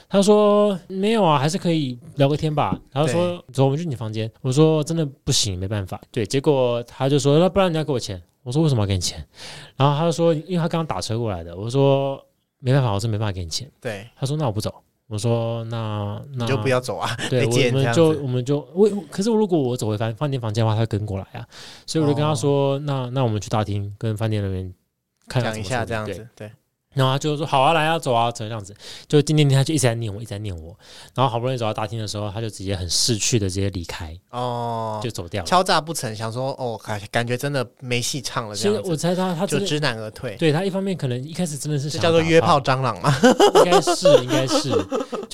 [0.08, 2.78] 他说没有啊，还是可以聊个天吧。
[2.92, 4.30] 然后说走，我们去你房间。
[4.40, 6.00] 我说真的不行，没办法。
[6.10, 8.22] 对，结果他就说那不然你要给我钱。
[8.42, 9.26] 我说为什么要给你钱？
[9.76, 11.56] 然后他就说因为他刚刚打车过来的。
[11.56, 12.22] 我说
[12.58, 13.70] 没办法，我真没办法给你钱。
[13.80, 14.74] 对，他说那我不走。
[15.06, 21.46] 我说那那你就不要走啊，对，我们就我们就我，可是如果我走回饭饭店房间的话，他会跟过来啊，
[21.86, 24.72] 所以我就跟他说，那那我们去大厅跟饭店那边
[25.28, 26.50] 看讲一下这样子，对，
[26.94, 28.74] 然后他就说好啊，来啊，走啊，走这样子。
[29.06, 30.76] 就今天他就一直在念我，一直在念我。
[31.14, 35.46] 然后好不容易走到大厅的时候，他就直接很逝去的直接离开，哦，就走掉了。
[35.46, 43.14] 敲诈不成，想说哦，感感觉真的没戏唱了，这样子我猜他他真的就知难而退，对他一方面可能一开始真的是这想叫做约炮蟑螂嘛，
[43.64, 44.70] 应该是应该是。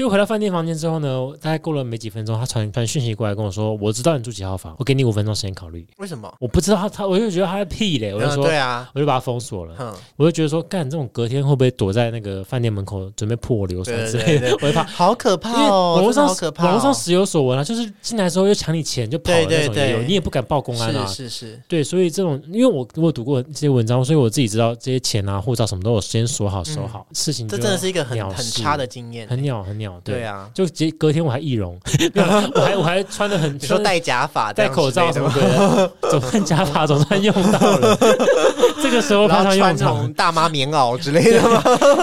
[0.01, 5.87] 就回到饭店房间之后呢，大概过了没几分钟，他传传讯息过来跟我说，我知道你住几号房，我给你五分钟时间考虑。
[5.99, 6.33] 为什么？
[6.41, 9.75] 我不知道他他，我就觉得他在屁嘞，我就嗯说，对啊，我就把他封锁了。
[9.79, 14.85] 嗯，我就觉得说，干这种隔天会不会躲在那个饭店门口准备破我流酸之类的， 我就怕。
[14.85, 21.07] 好可怕哦，网络上好可怕哦，网络上时有所闻啊，就是进来之后又抢你钱就跑了对对那种也有，对你也不敢报公安啊。
[21.07, 29.90] 是是是，对，所以这种，因为我我读过这些文章，所以我自己知道这些钱啊、护照什么都有先锁好、收好，事情这真的是一个很很差的经验，很鸟很鸟。
[30.05, 31.79] 对啊，就隔隔天我还易容，
[32.55, 37.97] 我还我还穿的很你说戴假发、戴口罩什么的，的， 总算假发总算用到了，
[38.83, 41.63] 这个时候派然后穿那上用场种大妈棉袄之类的吗？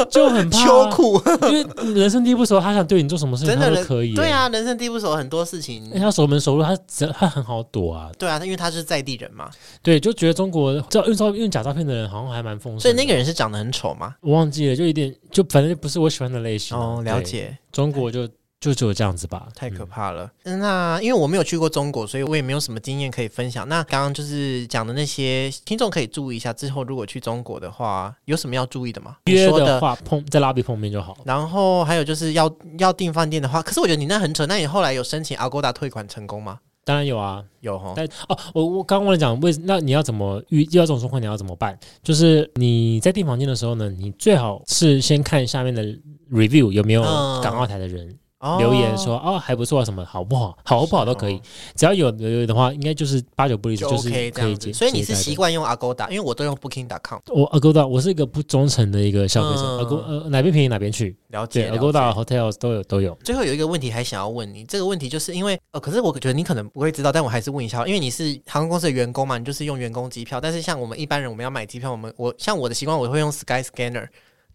[0.10, 4.14] 就很怕啊秋裤，因为人生地不熟，他想对你做什么事情真的人他都可以。
[4.16, 8.10] 对，啊，人生地不熟，很多事情他熟门熟路，他只他很好躲啊。
[8.18, 9.50] 对啊，因为他是在地人嘛，
[9.84, 12.80] 对，就觉得中国照用照用假照片的人好像还蛮丰盛。
[12.80, 14.16] 所以那个人是长得很丑嘛。
[14.22, 16.84] 我忘记了，就有点就反正就不是我喜欢的类型啊。
[16.84, 17.18] 哦，了。
[17.28, 18.28] 解，中国就
[18.60, 20.32] 就只有这样子吧，太可嗯怕了。
[20.44, 23.70] 那因为我没有去过中国，所以我也没有什么经验可以分享。
[23.70, 29.18] 那刚刚就是讲的那些听众可以注意一下，之后如果去中国的话，有什么要注意的吗？
[29.26, 31.16] 你约的话碰在拉比碰面就好。
[31.24, 34.48] 然后还有就是要要订饭店的话，可是我觉得你那很扯。
[34.48, 36.58] 那你后来有申请 Agoda 退款成功吗？
[36.84, 41.78] 当然有啊，有哈，但哦，我我刚刚忘了讲，为那你要怎么遇遇到这种状况，你要怎么办？
[42.02, 45.84] 就是你在订房间的时候呢，你最好是先看下面的
[46.32, 47.42] review 有没有嗯。
[47.42, 48.58] 港澳台的人哦。
[48.60, 51.38] 留言说哦还不错啊，什么好不好，好不好都可以。
[51.38, 51.42] 哦，
[51.76, 54.72] 只要有留言的话，应该就是八九不离十，就就是可以接。
[54.72, 57.20] 所以你是习惯用 Agoda，因为我都用 Booking.com。
[57.30, 63.18] 我 Agoda，我是一个不忠诚的一个消费者嗯，Agoda 呃哪边便宜哪边去，了解了解，Agoda Hotels 都有都有。
[63.24, 70.40] 最后有一个问题还想要问你，这个问题就是因为呃，可是我觉得你可能不会知道，但我还是问一下，因为你是航空公司的员工嘛，你就是用员工机票。
[70.40, 74.08] 但是像我们一般人，我们要买机票，我们我像我的习惯，我会用 Sky Scanner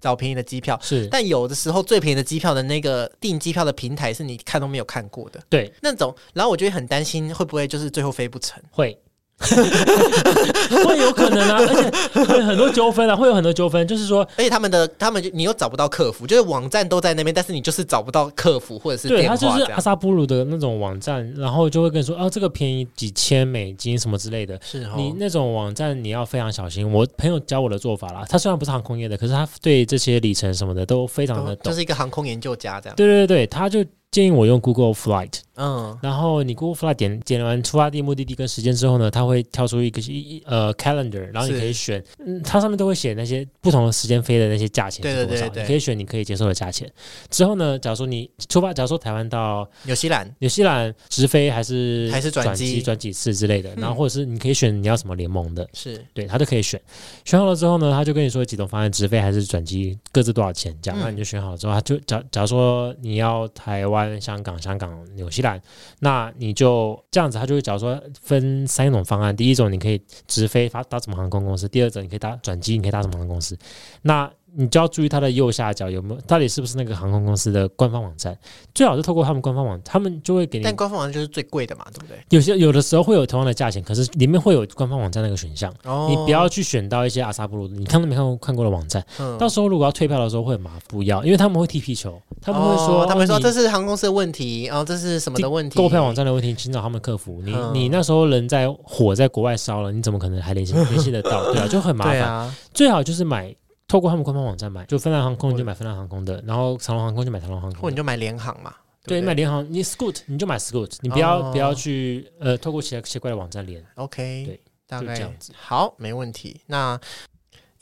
[0.03, 0.79] 找便宜的机票。
[0.83, 8.63] 是，但有的时候最便宜的机票的那个订机票的平台是你看都没有看过的对，那种，然后我就会很担心会不会就是最后飞不成。
[8.71, 8.99] 会
[10.87, 11.67] 会有可能啊，而
[12.15, 19.27] 且会很多纠纷啊，会有很多纠纷，就是说，而且他们的他们就你又找不到客服，就是网站都在那边，但是你就是找不到客服或者是对。
[19.27, 24.59] 他就是阿萨布鲁的那种网站，然后就会跟你说，啊，这个便宜几千美金什么之类的。
[24.63, 26.91] 是哦，你那种网站你要非常小心。
[26.91, 31.65] 我朋友教我的做法啦，他虽然不是航空业的，可是他对这些里程什么的都非常的懂。
[31.65, 32.97] 就哦是一个航空研究家这样。
[32.97, 46.87] 对对对，他就建议我用 Google Flight，嗯，然后你 Google Flight 点点完出发地、目的地跟时间之后呢，它会跳出一个一呃 calendar，然后你可以选，嗯，它上面都会写那些不同的时间飞的那些价钱是多少，对对对你可以选你可以接受的价钱。
[47.31, 50.31] 之后呢，假如说你出发，假如说台湾到纽西兰。
[50.41, 53.81] 纽西兰直飞还是还是转转机转几次之类的，嗯。
[53.81, 55.99] 然后或者是你可以选你要什么联盟的，是。
[56.13, 56.79] 对他都可以选。
[57.25, 61.03] 选好了之后呢，他就跟你说几种方案，直飞还是转机各自多少钱，这样，嗯。
[61.03, 65.61] 那你就选好了之后，他就假假如说你要台湾、香港、香港、纽西兰，
[66.01, 73.59] 那你就这样子，他就会假如说分三种方案，第一种你可以直飞发搭什么航空公司，第二种你可以搭转机，你可以搭什么航空公司，
[74.03, 74.31] 那。
[74.57, 78.37] 你就要注意它的右下角有没有，到底是不是那个航空公司的官方网站？
[78.75, 82.19] 最好是透过他们官方网，他们就会给你但官方网站就是最贵的嘛，对不对？
[82.31, 95.77] 有些有的时候会有同样的价钱，可是里面会有官方网站那个选项，哦你不要去选到一些阿萨布鲁，你看都没看过看过的网站，嗯到时候如果要退票的时候会很麻烦，不要，因为他们会踢皮球，他们会说，哦他们说这是航空公司的问题，哦，这是什么的问题？
[95.77, 97.41] 购票网站的问题，请找他们客服。
[97.43, 101.51] 你、嗯你那时候人在火在国外烧了，你怎么可能还联系联系得到？
[101.53, 102.15] 对啊，就很麻烦。
[102.15, 103.55] 对啊，最好就是买
[103.93, 107.83] 透过他们官方网站买，就芬兰航空你就买芬兰航空的，然后长龙航空就买长龙航空的。
[107.83, 108.75] 或你就买联航嘛，
[109.05, 113.85] 对，你买联航，你 Scoot 你就买 Scoot，你不要、哦不要去呃透过奇奇怪的网站连。
[113.97, 116.59] OK，对，大概就这样子好，没问题。
[116.65, 116.99] 那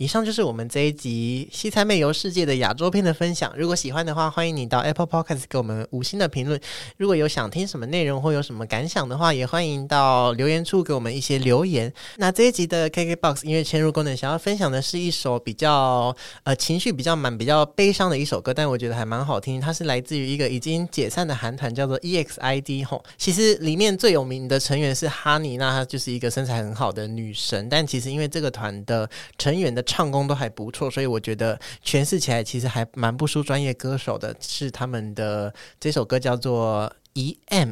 [0.01, 3.53] 以上就是我们这一集西餐漫游世界的亚洲篇的分享。
[3.55, 6.59] 如果喜欢的话，欢迎你到 Apple Podcast 给我们五星的评论。
[6.97, 11.93] 如果有想听什么内容或有什么感想的话，也欢迎到留言处给我们一些留言。
[12.17, 19.61] 那这一集的 KKBOX 音乐嵌入功能，想要分享的是一首比较呃情绪比较满、比较悲伤的一首歌，但我觉得还蛮好听。
[19.61, 23.05] 它是来自于一个已经解散的韩团，叫做 EXID 吼。
[23.19, 27.69] 其实里面最有名的成员是哈尼，那她就是一个身材很好的女神。
[27.69, 34.33] 但其实因为这个团的成员的唱功都还不错，所以我觉得诠释起来其实还蛮不输专业歌手的。
[34.39, 37.71] 是他们的这首歌叫做《E M》，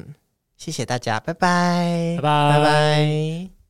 [0.57, 3.58] 谢谢大家，拜拜，拜拜拜拜。